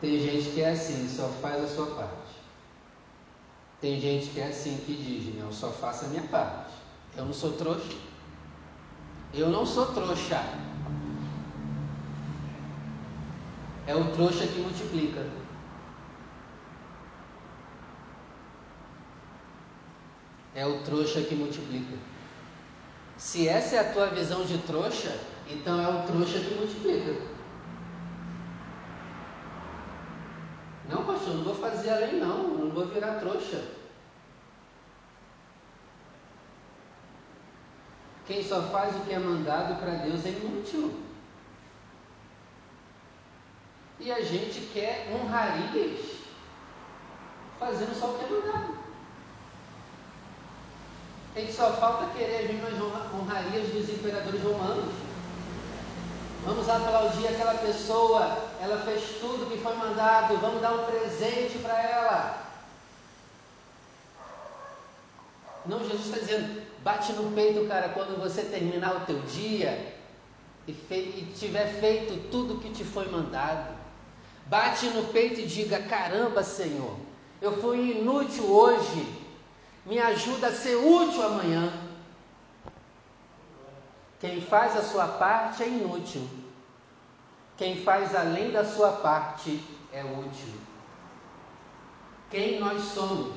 Tem 0.00 0.18
gente 0.18 0.50
que 0.50 0.60
é 0.60 0.70
assim, 0.70 1.08
só 1.08 1.28
faz 1.28 1.62
a 1.62 1.68
sua 1.68 1.86
parte. 1.94 2.42
Tem 3.80 4.00
gente 4.00 4.30
que 4.30 4.40
é 4.40 4.48
assim, 4.48 4.76
que 4.84 4.94
diz, 4.94 5.34
não, 5.40 5.52
só 5.52 5.70
faço 5.70 6.06
a 6.06 6.08
minha 6.08 6.24
parte. 6.24 6.72
Eu 7.16 7.24
não 7.24 7.32
sou 7.32 7.52
trouxa. 7.52 7.96
Eu 9.32 9.48
não 9.48 9.64
sou 9.64 9.86
trouxa. 9.92 10.42
É 13.86 13.94
o 13.94 14.12
trouxa 14.12 14.46
que 14.46 14.60
multiplica. 14.60 15.26
É 20.54 20.66
o 20.66 20.82
trouxa 20.82 21.22
que 21.22 21.34
multiplica. 21.34 21.96
Se 23.16 23.48
essa 23.48 23.76
é 23.76 23.78
a 23.80 23.92
tua 23.92 24.06
visão 24.08 24.44
de 24.44 24.58
trouxa, 24.58 25.18
então 25.48 25.80
é 25.80 25.88
o 25.88 26.06
trouxa 26.06 26.38
que 26.38 26.54
multiplica. 26.54 27.32
Não, 30.88 31.04
pastor, 31.04 31.34
não 31.36 31.44
vou 31.44 31.54
fazer 31.54 31.90
além 31.90 32.20
não, 32.20 32.48
não 32.48 32.70
vou 32.70 32.86
virar 32.86 33.18
trouxa. 33.18 33.64
Quem 38.26 38.44
só 38.44 38.62
faz 38.62 38.94
o 38.96 39.00
que 39.00 39.12
é 39.12 39.18
mandado 39.18 39.80
para 39.80 39.94
Deus 39.94 40.24
é 40.24 40.30
inútil. 40.30 41.11
E 44.04 44.10
a 44.10 44.20
gente 44.20 44.60
quer 44.72 45.08
honrarias 45.12 46.00
fazendo 47.58 47.94
só 47.98 48.06
o 48.06 48.18
que 48.18 48.24
é 48.24 48.28
mandado. 48.28 48.78
A 51.36 51.40
gente 51.40 51.52
só 51.52 51.72
falta 51.74 52.12
querer 52.16 52.48
vir 52.48 52.60
nas 52.60 52.74
honrarias 53.14 53.68
dos 53.68 53.88
imperadores 53.88 54.42
romanos. 54.42 54.92
Vamos 56.44 56.68
aplaudir 56.68 57.28
aquela 57.28 57.54
pessoa, 57.54 58.36
ela 58.60 58.84
fez 58.84 59.20
tudo 59.20 59.48
que 59.48 59.62
foi 59.62 59.76
mandado, 59.76 60.36
vamos 60.38 60.60
dar 60.60 60.72
um 60.72 60.84
presente 60.84 61.58
para 61.58 61.80
ela. 61.80 62.42
Não, 65.64 65.78
Jesus 65.78 66.06
está 66.06 66.18
dizendo, 66.18 66.62
bate 66.82 67.12
no 67.12 67.30
peito, 67.30 67.68
cara, 67.68 67.90
quando 67.90 68.20
você 68.20 68.42
terminar 68.42 68.96
o 68.96 69.06
teu 69.06 69.20
dia 69.20 69.96
e, 70.66 70.72
e 70.72 71.32
tiver 71.38 71.68
feito 71.78 72.28
tudo 72.30 72.58
que 72.58 72.70
te 72.70 72.82
foi 72.82 73.08
mandado. 73.08 73.81
Bate 74.46 74.86
no 74.90 75.04
peito 75.08 75.40
e 75.40 75.46
diga: 75.46 75.82
caramba, 75.82 76.42
Senhor, 76.42 76.96
eu 77.40 77.60
fui 77.60 77.98
inútil 77.98 78.44
hoje, 78.44 79.06
me 79.86 79.98
ajuda 79.98 80.48
a 80.48 80.52
ser 80.52 80.76
útil 80.76 81.22
amanhã. 81.22 81.72
Quem 84.20 84.40
faz 84.40 84.76
a 84.76 84.82
sua 84.82 85.08
parte 85.08 85.62
é 85.62 85.68
inútil. 85.68 86.28
Quem 87.56 87.82
faz 87.82 88.14
além 88.14 88.50
da 88.50 88.64
sua 88.64 88.92
parte 88.92 89.62
é 89.92 90.04
útil. 90.04 90.54
Quem 92.30 92.60
nós 92.60 92.82
somos? 92.82 93.36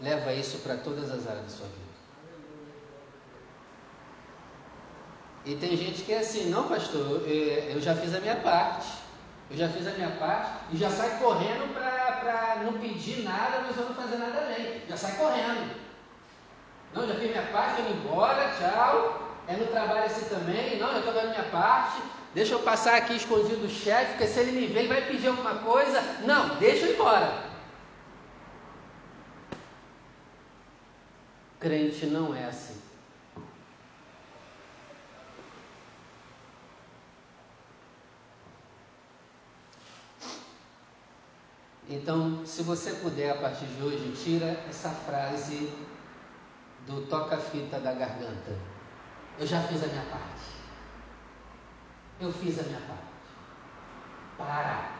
Leva 0.00 0.32
isso 0.32 0.58
para 0.58 0.76
todas 0.76 1.10
as 1.10 1.26
áreas 1.26 1.44
da 1.44 1.50
sua 1.50 1.66
vida. 1.66 1.85
E 5.46 5.54
tem 5.54 5.76
gente 5.76 6.02
que 6.02 6.12
é 6.12 6.18
assim, 6.18 6.50
não 6.50 6.66
pastor, 6.68 7.22
eu 7.24 7.80
já 7.80 7.94
fiz 7.94 8.12
a 8.12 8.20
minha 8.20 8.34
parte. 8.34 8.88
Eu 9.48 9.56
já 9.56 9.68
fiz 9.68 9.86
a 9.86 9.92
minha 9.92 10.10
parte 10.10 10.50
e 10.72 10.76
já 10.76 10.90
sai 10.90 11.20
correndo 11.20 11.72
para 11.72 12.62
não 12.64 12.72
pedir 12.80 13.22
nada, 13.22 13.62
mas 13.64 13.76
eu 13.76 13.84
não 13.84 13.94
fazer 13.94 14.16
nada 14.16 14.40
além. 14.40 14.82
Já 14.88 14.96
sai 14.96 15.12
correndo. 15.12 15.70
Não, 16.92 17.06
já 17.06 17.14
fiz 17.14 17.30
minha 17.30 17.46
parte, 17.52 17.80
estou 17.80 17.94
indo 17.94 18.04
embora, 18.04 18.52
tchau. 18.58 19.22
É 19.46 19.52
no 19.52 19.66
trabalho 19.66 20.06
assim 20.06 20.28
também, 20.28 20.80
não, 20.80 20.90
já 20.90 20.98
estou 20.98 21.14
dando 21.14 21.30
minha 21.30 21.44
parte. 21.44 22.02
Deixa 22.34 22.54
eu 22.54 22.58
passar 22.58 22.96
aqui 22.96 23.14
escondido 23.14 23.62
do 23.62 23.68
chefe, 23.68 24.14
porque 24.14 24.26
se 24.26 24.40
ele 24.40 24.50
me 24.50 24.66
ver, 24.66 24.80
ele 24.80 24.88
vai 24.88 25.02
pedir 25.02 25.28
alguma 25.28 25.54
coisa. 25.54 26.02
Não, 26.24 26.56
deixa 26.56 26.86
eu 26.86 26.90
ir 26.90 26.94
embora. 26.94 27.32
Crente 31.60 32.04
não 32.06 32.34
é 32.34 32.46
assim. 32.46 32.85
Então, 41.88 42.44
se 42.44 42.62
você 42.62 42.94
puder, 42.94 43.30
a 43.30 43.40
partir 43.40 43.66
de 43.66 43.82
hoje, 43.82 44.12
tira 44.22 44.60
essa 44.68 44.90
frase 44.90 45.72
do 46.86 47.06
toca-fita 47.06 47.78
da 47.78 47.92
garganta. 47.92 48.58
Eu 49.38 49.46
já 49.46 49.62
fiz 49.62 49.84
a 49.84 49.86
minha 49.86 50.04
parte. 50.06 50.56
Eu 52.20 52.32
fiz 52.32 52.58
a 52.58 52.64
minha 52.64 52.80
parte. 52.80 53.02
Para. 54.36 54.96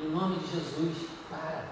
Em 0.00 0.08
nome 0.08 0.38
de 0.38 0.52
Jesus, 0.52 1.10
para. 1.28 1.68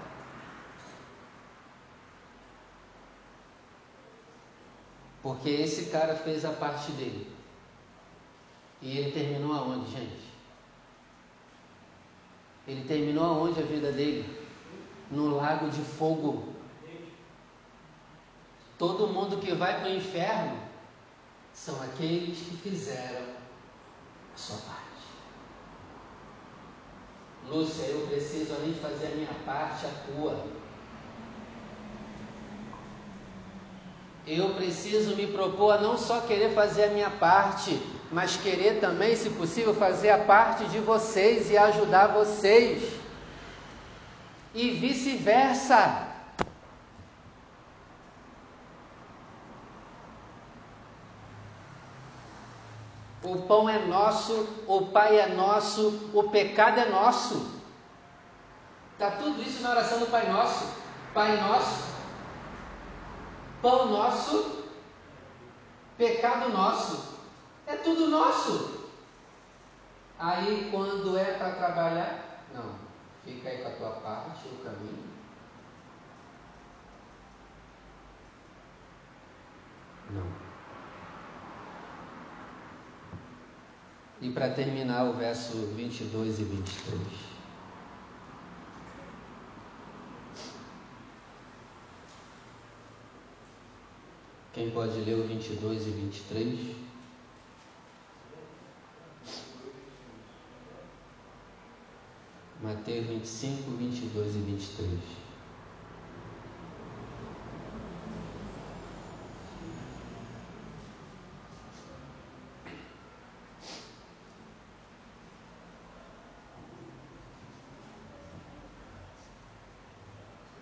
Porque 5.23 5.49
esse 5.49 5.89
cara 5.89 6.15
fez 6.15 6.45
a 6.45 6.51
parte 6.51 6.91
dele. 6.91 7.35
E 8.79 8.97
ele 8.97 9.11
terminou 9.11 9.53
aonde, 9.53 9.91
gente? 9.91 10.31
Ele 12.67 12.83
terminou 12.87 13.25
aonde 13.25 13.59
a 13.59 13.65
vida 13.65 13.91
dele? 13.91 14.40
No 15.11 15.35
lago 15.35 15.69
de 15.69 15.81
fogo. 15.81 16.49
Todo 18.77 19.07
mundo 19.07 19.37
que 19.37 19.53
vai 19.53 19.79
para 19.79 19.89
o 19.89 19.95
inferno 19.95 20.57
são 21.53 21.79
aqueles 21.83 22.39
que 22.39 22.57
fizeram 22.57 23.25
a 24.33 24.37
sua 24.37 24.57
parte. 24.57 24.81
Lúcia, 27.47 27.85
eu 27.85 28.07
preciso, 28.07 28.53
além 28.55 28.71
de 28.71 28.79
fazer 28.79 29.07
a 29.07 29.15
minha 29.15 29.33
parte, 29.45 29.85
a 29.85 29.89
tua. 30.07 30.45
Eu 34.25 34.53
preciso 34.53 35.15
me 35.15 35.27
propor 35.27 35.71
a 35.71 35.81
não 35.81 35.97
só 35.97 36.21
querer 36.21 36.53
fazer 36.53 36.85
a 36.85 36.89
minha 36.91 37.09
parte, 37.09 37.81
mas 38.11 38.37
querer 38.37 38.79
também, 38.79 39.15
se 39.15 39.29
possível, 39.31 39.73
fazer 39.73 40.11
a 40.11 40.19
parte 40.19 40.65
de 40.65 40.79
vocês 40.79 41.51
e 41.51 41.57
ajudar 41.57 42.07
vocês 42.07 43.00
e 44.53 44.71
vice-versa. 44.71 46.07
O 53.23 53.43
pão 53.43 53.69
é 53.69 53.79
nosso, 53.85 54.63
o 54.67 54.87
Pai 54.87 55.19
é 55.19 55.27
nosso, 55.27 56.09
o 56.13 56.23
pecado 56.29 56.79
é 56.79 56.89
nosso. 56.89 57.61
Está 58.93 59.11
tudo 59.11 59.41
isso 59.41 59.61
na 59.61 59.71
oração 59.71 59.99
do 59.99 60.07
Pai 60.07 60.27
Nosso. 60.29 60.81
Pai 61.13 61.37
Nosso, 61.37 61.83
pão 63.61 63.87
nosso, 63.87 64.63
pecado 65.97 66.49
nosso. 66.49 67.15
É 67.67 67.75
tudo 67.75 68.07
nosso. 68.07 68.89
Aí 70.17 70.69
quando 70.71 71.17
é 71.17 71.33
para 71.33 71.51
trabalhar. 71.51 72.20
Fica 73.23 73.49
aí 73.49 73.61
com 73.61 73.67
a 73.67 73.71
tua 73.71 73.91
parte, 74.01 74.47
o 74.47 74.63
caminho. 74.63 75.11
Não. 80.09 80.51
E 84.21 84.29
para 84.31 84.49
terminar, 84.51 85.05
o 85.05 85.13
verso 85.13 85.57
22 85.75 86.39
e 86.39 86.43
23. 86.43 87.01
Quem 94.53 94.69
pode 94.69 94.99
ler 94.99 95.15
o 95.15 95.23
22 95.23 95.87
e 95.87 95.89
23? 95.91 96.90
Mateus 102.71 103.05
25, 103.05 103.71
22 103.71 104.33
e 104.33 104.39
23. 104.39 104.99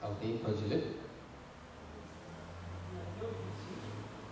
Alguém 0.01 0.37
pode 0.39 0.63
ler? 0.65 0.97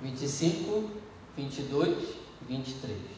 25, 0.01 0.89
22, 1.35 2.15
23. 2.49 3.16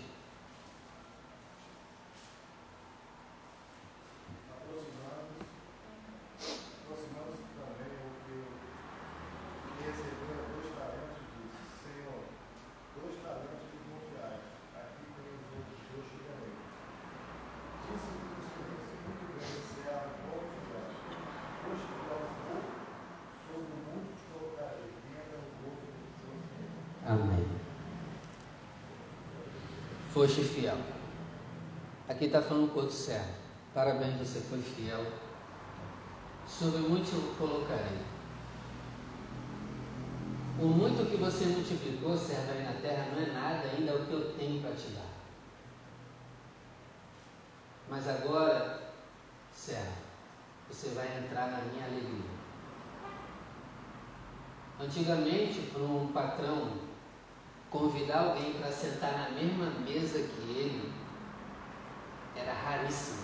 Foste 30.20 30.44
fiel. 30.44 30.76
Aqui 32.10 32.26
está 32.26 32.42
falando 32.42 32.74
o 32.74 32.78
outro 32.78 32.94
certo. 32.94 33.40
Parabéns, 33.74 34.16
você 34.18 34.42
foi 34.42 34.60
fiel. 34.62 35.06
Sobre 36.46 36.80
muito 36.80 37.38
colocarei. 37.38 38.02
O 40.60 40.66
muito 40.66 41.10
que 41.10 41.16
você 41.16 41.46
multiplicou, 41.46 42.18
servo 42.18 42.52
aí 42.52 42.64
na 42.66 42.74
terra, 42.82 43.08
não 43.14 43.24
é 43.24 43.28
nada 43.28 43.70
ainda 43.70 43.96
o 43.96 44.06
que 44.08 44.12
eu 44.12 44.34
tenho 44.34 44.62
para 44.62 44.72
te 44.72 44.88
dar. 44.90 45.08
Mas 47.90 48.06
agora, 48.06 48.92
servo, 49.54 50.02
você 50.70 50.90
vai 50.90 51.08
entrar 51.18 51.50
na 51.50 51.62
minha 51.72 51.86
alegria. 51.86 52.30
Antigamente, 54.82 55.62
para 55.72 55.82
um 55.82 56.12
patrão 56.12 56.89
convidar 57.70 58.20
alguém 58.20 58.54
para 58.54 58.72
sentar 58.72 59.12
na 59.12 59.30
mesma 59.30 59.70
mesa 59.82 60.20
que 60.20 60.42
ele, 60.50 60.92
era 62.36 62.54
raríssimo. 62.54 63.20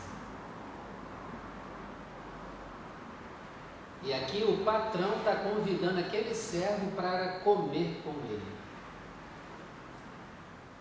E 4.03 4.13
aqui 4.13 4.43
o 4.43 4.63
patrão 4.63 5.15
está 5.17 5.35
convidando 5.37 5.99
aquele 5.99 6.35
servo 6.35 6.91
para 6.91 7.39
comer 7.39 8.01
com 8.03 8.11
ele. 8.29 8.55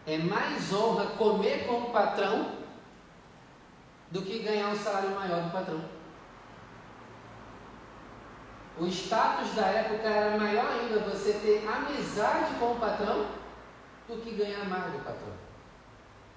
É 0.06 0.18
mais 0.18 0.70
honra 0.72 1.06
comer 1.16 1.66
com 1.66 1.78
o 1.78 1.90
patrão 1.90 2.52
do 4.10 4.20
que 4.20 4.40
ganhar 4.40 4.68
um 4.68 4.76
salário 4.76 5.10
maior 5.12 5.42
do 5.42 5.50
patrão. 5.52 5.80
O 8.78 8.86
status 8.86 9.54
da 9.54 9.66
época 9.66 10.06
era 10.06 10.36
maior 10.36 10.66
ainda 10.66 10.98
você 11.08 11.32
ter 11.34 11.66
amizade 11.66 12.54
com 12.58 12.72
o 12.72 12.80
patrão 12.80 13.24
do 14.08 14.22
que 14.22 14.34
ganhar 14.34 14.68
mais 14.68 14.92
do 14.92 14.98
patrão. 15.04 15.32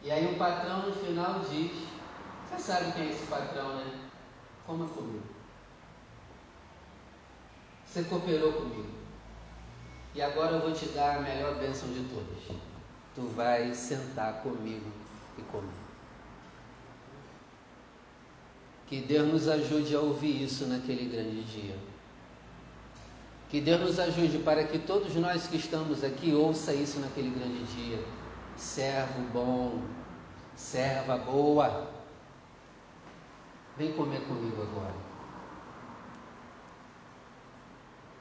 E 0.04 0.12
aí 0.12 0.34
o 0.34 0.38
patrão 0.38 0.88
no 0.88 0.94
final 0.94 1.40
diz: 1.50 1.72
Você 2.50 2.62
sabe 2.62 2.92
quem 2.94 3.08
é 3.08 3.10
esse 3.10 3.26
patrão, 3.28 3.76
né? 3.78 4.10
Coma 4.66 4.88
comigo. 4.88 5.24
Você 7.86 8.04
cooperou 8.04 8.54
comigo. 8.54 8.98
E 10.14 10.22
agora 10.22 10.56
eu 10.56 10.62
vou 10.62 10.74
te 10.74 10.88
dar 10.88 11.18
a 11.18 11.22
melhor 11.22 11.56
bênção 11.56 11.90
de 11.90 12.04
todas. 12.06 12.58
Tu 13.16 13.22
vai 13.36 13.74
sentar 13.74 14.42
comigo 14.42 14.92
e 15.38 15.42
comer. 15.44 15.88
Que 18.88 19.02
Deus 19.02 19.28
nos 19.32 19.48
ajude 19.48 19.96
a 19.96 20.00
ouvir 20.00 20.44
isso 20.44 20.66
naquele 20.66 21.10
grande 21.10 21.44
dia. 21.44 21.76
Que 23.50 23.62
Deus 23.62 23.80
nos 23.80 24.00
ajude 24.00 24.40
para 24.40 24.66
que 24.66 24.78
todos 24.78 25.16
nós 25.16 25.48
que 25.48 25.56
estamos 25.56 26.04
aqui 26.04 26.34
ouça 26.34 26.74
isso 26.74 27.00
naquele 27.00 27.30
grande 27.30 27.64
dia. 27.64 28.04
Servo 28.58 29.22
bom, 29.32 29.82
serva 30.56 31.18
boa, 31.18 31.88
vem 33.78 33.94
comer 33.94 34.22
comigo 34.22 34.62
agora. 34.62 34.94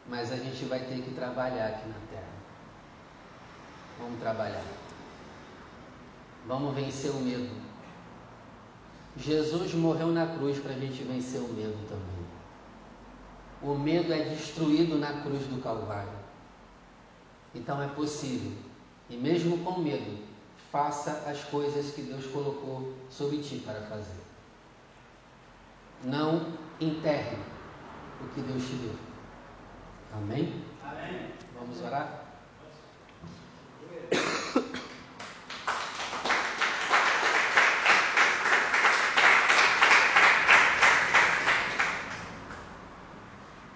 Mas 0.08 0.30
a 0.30 0.36
gente 0.36 0.64
vai 0.66 0.78
ter 0.80 1.02
que 1.02 1.10
trabalhar 1.12 1.66
aqui 1.66 1.88
na 1.88 1.98
terra. 2.10 2.36
Vamos 3.98 4.20
trabalhar. 4.20 4.62
Vamos 6.46 6.74
vencer 6.76 7.10
o 7.10 7.20
medo. 7.20 7.50
Jesus 9.16 9.74
morreu 9.74 10.08
na 10.08 10.26
cruz 10.26 10.58
para 10.58 10.72
a 10.72 10.78
gente 10.78 11.02
vencer 11.02 11.40
o 11.40 11.48
medo 11.48 11.76
também. 11.88 12.15
O 13.62 13.74
medo 13.74 14.12
é 14.12 14.20
destruído 14.24 14.98
na 14.98 15.22
cruz 15.22 15.46
do 15.46 15.62
Calvário. 15.62 16.18
Então 17.54 17.82
é 17.82 17.88
possível. 17.88 18.52
E 19.08 19.16
mesmo 19.16 19.58
com 19.64 19.80
medo, 19.80 20.24
faça 20.70 21.24
as 21.26 21.42
coisas 21.44 21.92
que 21.94 22.02
Deus 22.02 22.26
colocou 22.26 22.92
sobre 23.10 23.38
ti 23.38 23.62
para 23.64 23.80
fazer. 23.82 24.20
Não 26.04 26.52
enterre 26.80 27.38
o 28.20 28.28
que 28.28 28.40
Deus 28.40 28.62
te 28.62 28.74
deu. 28.74 28.94
Amém? 30.14 30.62
Amém. 30.84 31.32
Vamos 31.58 31.80
orar? 31.82 32.24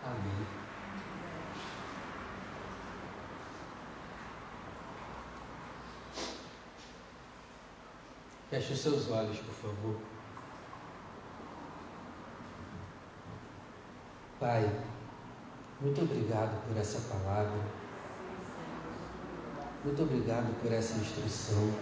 Amém. 0.04 0.46
Feche 8.50 8.69
seus 8.80 9.10
olhos, 9.10 9.38
por 9.38 9.54
favor. 9.54 9.96
Pai, 14.38 14.70
muito 15.80 16.00
obrigado 16.00 16.66
por 16.66 16.76
essa 16.76 16.98
palavra. 17.12 17.60
Muito 19.84 20.02
obrigado 20.02 20.60
por 20.62 20.72
essa 20.72 20.98
instrução. 20.98 21.72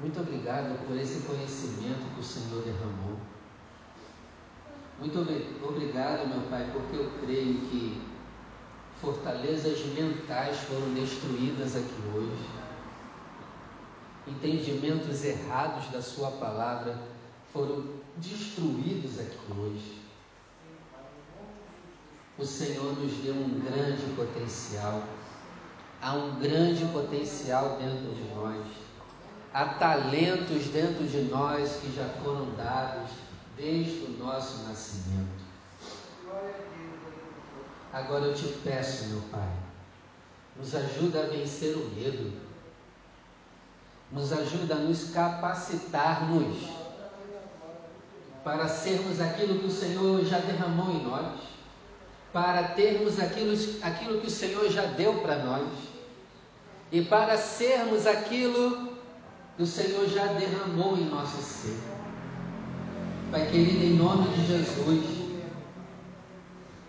Muito 0.00 0.20
obrigado 0.20 0.84
por 0.86 0.96
esse 0.96 1.20
conhecimento 1.20 2.14
que 2.14 2.20
o 2.20 2.24
Senhor 2.24 2.62
derramou. 2.62 3.16
Muito 4.98 5.18
obrigado, 5.64 6.28
meu 6.28 6.48
Pai, 6.48 6.68
porque 6.72 6.96
eu 6.96 7.10
creio 7.20 7.60
que 7.68 8.02
fortalezas 9.00 9.84
mentais 9.86 10.58
foram 10.58 10.94
destruídas 10.94 11.76
aqui 11.76 12.02
hoje. 12.14 12.61
Entendimentos 14.26 15.24
errados 15.24 15.90
da 15.90 16.00
Sua 16.00 16.30
palavra 16.32 16.98
foram 17.52 17.84
destruídos 18.16 19.18
aqui 19.18 19.38
hoje. 19.58 20.00
O 22.38 22.46
Senhor 22.46 22.96
nos 22.98 23.12
deu 23.18 23.34
um 23.34 23.60
grande 23.60 24.04
potencial. 24.16 25.02
Há 26.00 26.14
um 26.14 26.40
grande 26.40 26.84
potencial 26.86 27.78
dentro 27.78 28.14
de 28.14 28.34
nós. 28.34 28.66
Há 29.52 29.66
talentos 29.74 30.68
dentro 30.68 31.06
de 31.06 31.22
nós 31.22 31.76
que 31.76 31.94
já 31.94 32.08
foram 32.24 32.54
dados 32.54 33.10
desde 33.56 34.06
o 34.06 34.16
nosso 34.18 34.62
nascimento. 34.62 35.42
Agora 37.92 38.24
eu 38.24 38.34
te 38.34 38.48
peço, 38.64 39.08
meu 39.08 39.20
Pai, 39.30 39.52
nos 40.56 40.74
ajuda 40.74 41.24
a 41.24 41.26
vencer 41.26 41.76
o 41.76 41.90
medo, 41.90 42.32
nos 44.12 44.32
ajuda 44.32 44.74
a 44.74 44.78
nos 44.78 45.10
capacitarmos 45.10 46.70
para 48.44 48.68
sermos 48.68 49.20
aquilo 49.20 49.60
que 49.60 49.66
o 49.66 49.70
Senhor 49.70 50.24
já 50.24 50.38
derramou 50.38 50.90
em 50.90 51.04
nós, 51.04 51.40
para 52.32 52.62
termos 52.68 53.18
aquilo, 53.20 53.54
aquilo 53.82 54.20
que 54.20 54.26
o 54.26 54.30
Senhor 54.30 54.68
já 54.68 54.84
deu 54.86 55.20
para 55.20 55.36
nós 55.44 55.68
e 56.90 57.02
para 57.02 57.36
sermos 57.36 58.06
aquilo 58.06 58.92
que 59.56 59.62
o 59.62 59.66
Senhor 59.66 60.08
já 60.08 60.26
derramou 60.26 60.96
em 60.96 61.04
nosso 61.04 61.40
ser. 61.42 61.78
Pai 63.30 63.46
querido, 63.46 63.84
em 63.84 63.94
nome 63.94 64.28
de 64.34 64.46
Jesus, 64.46 65.22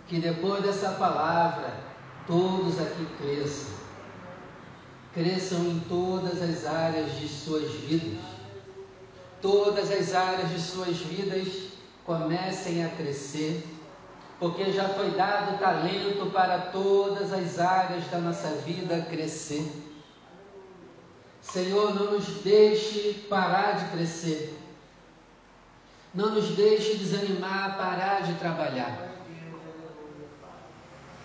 que 0.08 0.20
depois 0.20 0.64
dessa 0.64 0.90
palavra, 0.92 1.74
todos 2.28 2.80
aqui 2.80 3.06
cresçam, 3.18 3.73
cresçam 5.14 5.60
em 5.60 5.80
todas 5.88 6.42
as 6.42 6.66
áreas 6.66 7.20
de 7.20 7.28
suas 7.28 7.72
vidas, 7.72 8.20
todas 9.42 9.92
as 9.92 10.14
áreas 10.14 10.50
de 10.50 10.60
suas 10.60 10.98
vidas 10.98 11.48
comecem 12.06 12.84
a 12.84 12.90
crescer, 12.90 13.64
porque 14.40 14.72
já 14.72 14.90
foi 14.90 15.12
dado 15.12 15.60
talento 15.60 16.32
para 16.32 16.60
todas 16.60 17.32
as 17.32 17.60
áreas 17.60 18.06
da 18.10 18.18
nossa 18.18 18.50
vida 18.66 19.06
crescer. 19.10 19.72
Senhor, 21.42 21.94
não 21.94 22.14
nos 22.14 22.28
deixe 22.42 23.26
parar 23.30 23.74
de 23.74 23.96
crescer. 23.96 24.58
Não 26.14 26.34
nos 26.34 26.50
deixe 26.50 26.96
desanimar, 26.96 27.78
parar 27.78 28.22
de 28.22 28.34
trabalhar. 28.36 29.12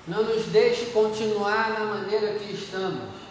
Não 0.07 0.25
nos 0.25 0.47
deixe 0.47 0.87
continuar 0.87 1.79
na 1.79 1.85
maneira 1.87 2.39
que 2.39 2.53
estamos. 2.53 3.28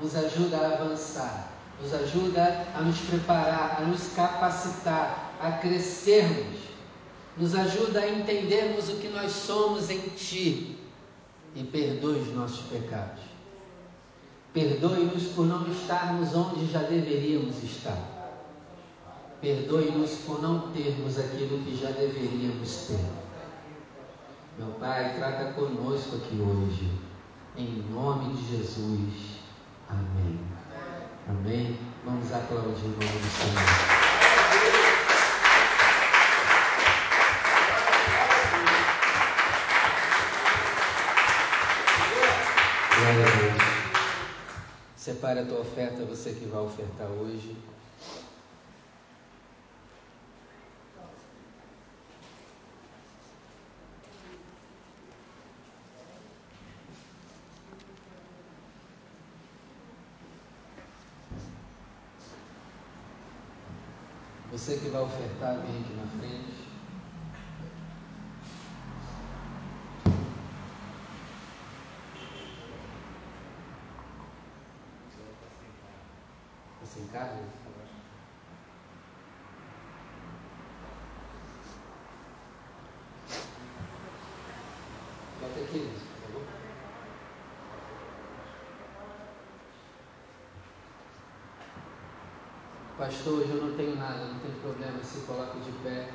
Nos 0.00 0.14
ajuda 0.16 0.56
a 0.58 0.72
avançar. 0.74 1.52
Nos 1.80 1.92
ajuda 1.92 2.66
a 2.74 2.82
nos 2.82 2.98
preparar, 3.00 3.78
a 3.78 3.84
nos 3.84 4.08
capacitar, 4.14 5.34
a 5.40 5.52
crescermos. 5.52 6.60
Nos 7.36 7.54
ajuda 7.54 8.00
a 8.00 8.08
entendermos 8.08 8.88
o 8.88 8.96
que 8.96 9.08
nós 9.08 9.32
somos 9.32 9.90
em 9.90 10.00
Ti. 10.10 10.78
E 11.56 11.62
perdoe 11.64 12.18
os 12.18 12.34
nossos 12.34 12.66
pecados. 12.66 13.22
Perdoe-nos 14.52 15.24
por 15.34 15.46
não 15.46 15.66
estarmos 15.68 16.34
onde 16.34 16.70
já 16.70 16.78
deveríamos 16.80 17.62
estar. 17.64 17.98
Perdoe-nos 19.40 20.10
por 20.26 20.40
não 20.40 20.72
termos 20.72 21.18
aquilo 21.18 21.58
que 21.64 21.76
já 21.76 21.90
deveríamos 21.90 22.86
ter. 22.86 23.04
Meu 24.56 24.68
Pai, 24.78 25.14
trata 25.16 25.52
conosco 25.54 26.16
aqui 26.16 26.40
hoje. 26.40 26.88
Em 27.56 27.84
nome 27.92 28.34
de 28.34 28.56
Jesus. 28.56 29.33
Amém. 29.94 30.40
Amém. 31.28 31.78
Vamos 32.04 32.32
aplaudir 32.32 32.84
o 32.84 32.88
nome 32.88 33.06
do 33.06 33.30
Senhor. 33.30 34.04
Glória 42.96 43.26
a 43.26 43.36
Deus. 43.36 43.62
Separe 44.96 45.40
a 45.40 45.44
tua 45.44 45.60
oferta, 45.60 46.04
você 46.04 46.32
que 46.32 46.46
vai 46.46 46.60
ofertar 46.60 47.06
hoje. 47.08 47.56
Você 64.64 64.78
que 64.78 64.88
vai 64.88 65.02
ofertar, 65.02 65.58
vem 65.58 65.78
aqui 65.78 65.92
na 65.92 66.06
frente. 66.18 66.64
Está 76.82 76.86
sem 76.86 77.06
carne? 77.08 77.42
Bota 85.42 85.60
aqui, 85.60 85.78
por 85.78 86.32
favor. 86.32 86.64
Pastor, 93.04 93.34
hoje 93.34 93.50
eu 93.50 93.62
não 93.62 93.76
tenho 93.76 93.96
nada, 93.96 94.24
não 94.24 94.38
tem 94.38 94.50
problema, 94.62 95.04
se 95.04 95.18
coloque 95.26 95.58
de 95.58 95.72
pé, 95.82 96.08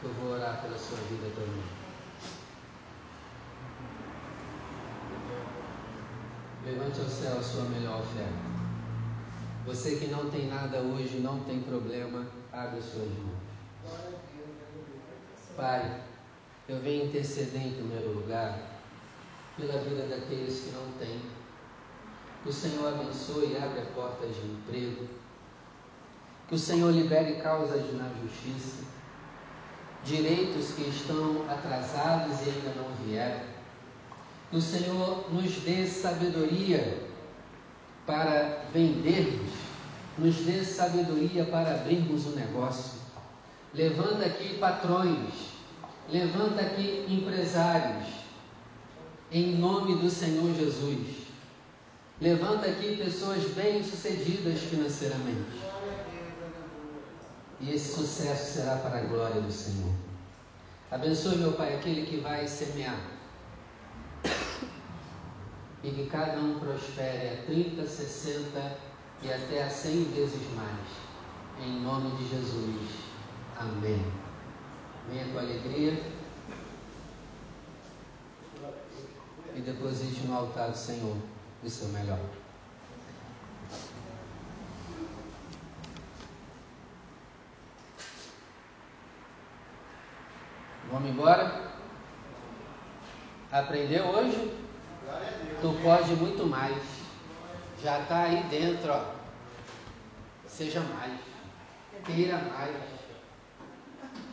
que 0.00 0.06
eu 0.06 0.12
vou 0.12 0.30
orar 0.34 0.62
pela 0.62 0.78
sua 0.78 0.96
vida 0.96 1.28
também. 1.34 1.64
Levante 6.64 7.00
ao 7.00 7.08
céu 7.08 7.36
a 7.36 7.42
sua 7.42 7.64
melhor 7.64 7.98
oferta. 7.98 8.32
Você 9.66 9.96
que 9.96 10.06
não 10.06 10.30
tem 10.30 10.46
nada 10.46 10.78
hoje, 10.78 11.18
não 11.18 11.40
tem 11.40 11.62
problema, 11.62 12.28
abra 12.52 12.80
suas 12.80 13.08
mãos. 13.08 13.98
Pai, 15.56 16.02
eu 16.68 16.78
venho 16.78 17.06
interceder 17.06 17.60
em 17.60 17.72
primeiro 17.72 18.12
lugar 18.12 18.56
pela 19.56 19.80
vida 19.80 20.06
daqueles 20.06 20.60
que 20.60 20.70
não 20.70 20.92
têm. 20.92 21.20
O 22.46 22.52
Senhor 22.52 22.86
abençoe 22.86 23.54
e 23.54 23.56
abra 23.56 23.82
portas 23.96 24.32
de 24.36 24.46
emprego. 24.46 25.18
Que 26.48 26.54
o 26.54 26.58
Senhor 26.58 26.90
libere 26.90 27.34
causas 27.42 27.92
na 27.92 28.08
justiça, 28.22 28.82
direitos 30.02 30.72
que 30.72 30.88
estão 30.88 31.44
atrasados 31.46 32.40
e 32.40 32.50
ainda 32.50 32.72
não 32.74 32.88
vieram. 33.04 33.40
Que 34.50 34.56
o 34.56 34.62
Senhor 34.62 35.30
nos 35.30 35.56
dê 35.56 35.86
sabedoria 35.86 37.06
para 38.06 38.64
vendermos, 38.72 39.52
nos 40.16 40.36
dê 40.36 40.64
sabedoria 40.64 41.44
para 41.44 41.74
abrirmos 41.74 42.24
o 42.24 42.30
um 42.30 42.36
negócio. 42.36 42.98
Levanta 43.74 44.24
aqui 44.24 44.56
patrões, 44.56 45.34
levanta 46.08 46.62
aqui 46.62 47.04
empresários, 47.06 48.08
em 49.30 49.54
nome 49.56 49.96
do 49.96 50.08
Senhor 50.08 50.54
Jesus. 50.54 51.28
Levanta 52.18 52.66
aqui 52.66 52.96
pessoas 52.96 53.44
bem-sucedidas 53.50 54.60
financeiramente. 54.60 55.68
E 57.60 57.74
esse 57.74 57.94
sucesso 57.94 58.52
será 58.54 58.76
para 58.76 58.98
a 58.98 59.02
glória 59.02 59.40
do 59.40 59.50
Senhor. 59.50 59.92
Abençoe, 60.90 61.36
meu 61.36 61.52
Pai, 61.52 61.74
aquele 61.74 62.06
que 62.06 62.18
vai 62.18 62.46
semear. 62.46 62.98
E 65.82 65.90
que 65.90 66.06
cada 66.06 66.38
um 66.38 66.58
prospere 66.58 67.28
a 67.28 67.42
30, 67.46 67.86
60 67.86 68.76
e 69.22 69.32
até 69.32 69.64
a 69.64 69.70
100 69.70 70.04
vezes 70.04 70.54
mais. 70.54 71.66
Em 71.66 71.80
nome 71.80 72.16
de 72.16 72.28
Jesus. 72.28 72.90
Amém. 73.56 74.04
Venha 75.10 75.32
com 75.32 75.38
alegria. 75.38 76.00
E 79.54 79.60
deposite 79.60 80.26
no 80.26 80.36
altar 80.36 80.70
do 80.70 80.76
Senhor 80.76 81.16
o 81.64 81.68
seu 81.68 81.88
melhor. 81.88 82.20
Vamos 90.90 91.10
embora? 91.10 91.68
Aprendeu 93.52 94.04
hoje? 94.06 94.56
Tu 95.60 95.80
pode 95.82 96.12
muito 96.16 96.46
mais. 96.46 96.82
Já 97.82 98.00
está 98.00 98.22
aí 98.22 98.42
dentro, 98.44 98.92
ó. 98.92 99.02
Seja 100.46 100.80
mais. 100.80 101.20
Queira 102.04 102.38
mais. 102.38 102.74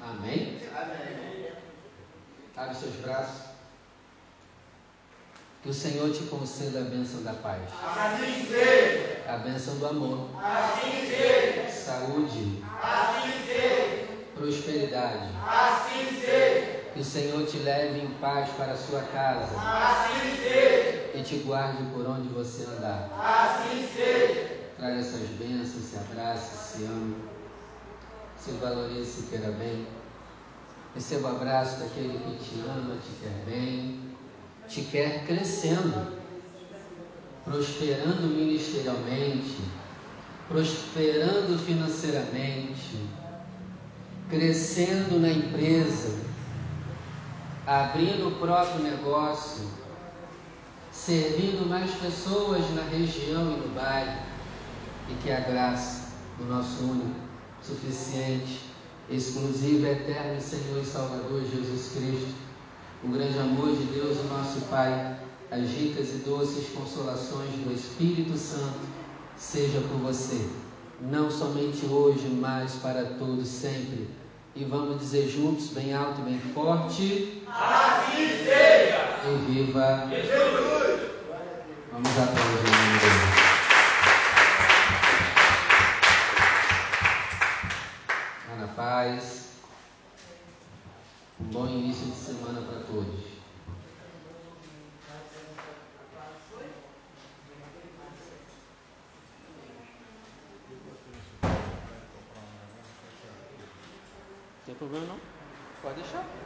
Amém? 0.01 0.61
Amém. 0.73 1.51
Abre 2.55 2.75
seus 2.75 2.95
braços. 2.95 3.45
Que 5.61 5.69
o 5.69 5.73
Senhor 5.73 6.11
te 6.13 6.23
conceda 6.23 6.79
a 6.79 6.83
bênção 6.83 7.23
da 7.23 7.33
paz. 7.33 7.61
Assim 7.83 8.45
seja. 8.45 9.23
A 9.27 9.37
bênção 9.39 9.77
do 9.77 9.87
amor. 9.87 10.29
Assim 10.41 11.05
seja. 11.05 11.69
Saúde. 11.69 12.63
Assim 12.81 13.45
seja. 13.45 13.84
Prosperidade. 14.35 15.29
Assim 15.47 16.19
seja. 16.19 16.85
Que 16.93 16.99
o 16.99 17.03
Senhor 17.03 17.45
te 17.45 17.57
leve 17.57 17.99
em 17.99 18.07
paz 18.21 18.49
para 18.57 18.73
a 18.73 18.77
sua 18.77 19.01
casa. 19.01 19.55
Assim 19.57 20.35
seja. 20.41 21.11
E 21.13 21.23
te 21.23 21.37
guarde 21.37 21.83
por 21.93 22.05
onde 22.05 22.27
você 22.29 22.63
andar. 22.63 23.09
Assim 23.19 23.87
seja. 23.95 24.55
Traga 24.77 24.99
essas 24.99 25.27
bênçãos, 25.39 25.83
se 25.83 25.97
abrace, 25.97 26.77
se 26.77 26.83
ame. 26.83 27.15
Se 28.37 28.51
valorize, 28.51 29.09
se 29.09 29.23
queira 29.27 29.51
bem. 29.51 29.87
Receba 30.93 31.29
o 31.29 31.35
abraço 31.35 31.79
daquele 31.79 32.17
que 32.17 32.43
te 32.43 32.61
ama, 32.61 32.95
te 32.95 33.11
quer 33.21 33.43
bem, 33.45 33.99
te 34.65 34.81
quer 34.83 35.25
crescendo, 35.25 36.17
prosperando 37.43 38.21
ministerialmente, 38.21 39.57
prosperando 40.47 41.59
financeiramente, 41.59 42.97
crescendo 44.29 45.19
na 45.19 45.29
empresa, 45.29 46.17
abrindo 47.65 48.29
o 48.29 48.39
próprio 48.39 48.83
negócio, 48.83 49.65
servindo 50.91 51.67
mais 51.67 51.91
pessoas 51.91 52.63
na 52.73 52.83
região 52.83 53.53
e 53.53 53.67
no 53.67 53.75
bairro, 53.75 54.19
e 55.09 55.13
que 55.21 55.31
a 55.31 55.41
graça 55.41 56.09
do 56.39 56.45
nosso 56.45 56.83
único, 56.83 57.19
suficiente, 57.61 58.61
exclusivo, 59.09 59.85
eterno 59.85 60.41
Senhor 60.41 60.81
e 60.81 60.85
Salvador 60.85 61.43
Jesus 61.43 61.91
Cristo, 61.93 62.33
o 63.03 63.09
grande 63.09 63.37
amor 63.37 63.75
de 63.75 63.83
Deus, 63.85 64.17
o 64.19 64.23
nosso 64.23 64.61
Pai, 64.61 65.19
as 65.51 65.69
ricas 65.69 66.09
e 66.09 66.17
doces 66.25 66.69
consolações 66.69 67.51
do 67.51 67.71
Espírito 67.71 68.35
Santo, 68.35 68.79
seja 69.37 69.79
por 69.81 69.99
você, 69.99 70.49
não 71.01 71.29
somente 71.29 71.85
hoje, 71.85 72.27
mas 72.29 72.75
para 72.75 73.05
todos 73.17 73.47
sempre. 73.47 74.07
E 74.55 74.63
vamos 74.63 74.99
dizer 74.99 75.27
juntos, 75.27 75.67
bem 75.69 75.93
alto, 75.93 76.21
bem 76.21 76.39
forte. 76.53 77.43
Assim 77.47 78.27
seja. 78.43 79.19
E 79.25 79.51
viva 79.51 80.07
Jesus. 80.09 81.11
Vamos 81.91 82.09
aplaudir 82.09 82.59
o 82.59 82.71
nome 82.71 82.99
dele. 82.99 83.45
Vá 88.47 88.55
na 88.55 88.67
paz. 88.67 89.45
Um 91.39 91.45
bom 91.45 91.67
início 91.67 92.05
de 92.07 92.15
semana 92.15 92.61
para 92.61 92.79
todos. 92.81 93.35
Não 104.67 104.73
tem 104.73 104.74
problema 104.87 105.13
não. 105.13 105.19
Pode 105.81 105.95
deixar. 106.01 106.44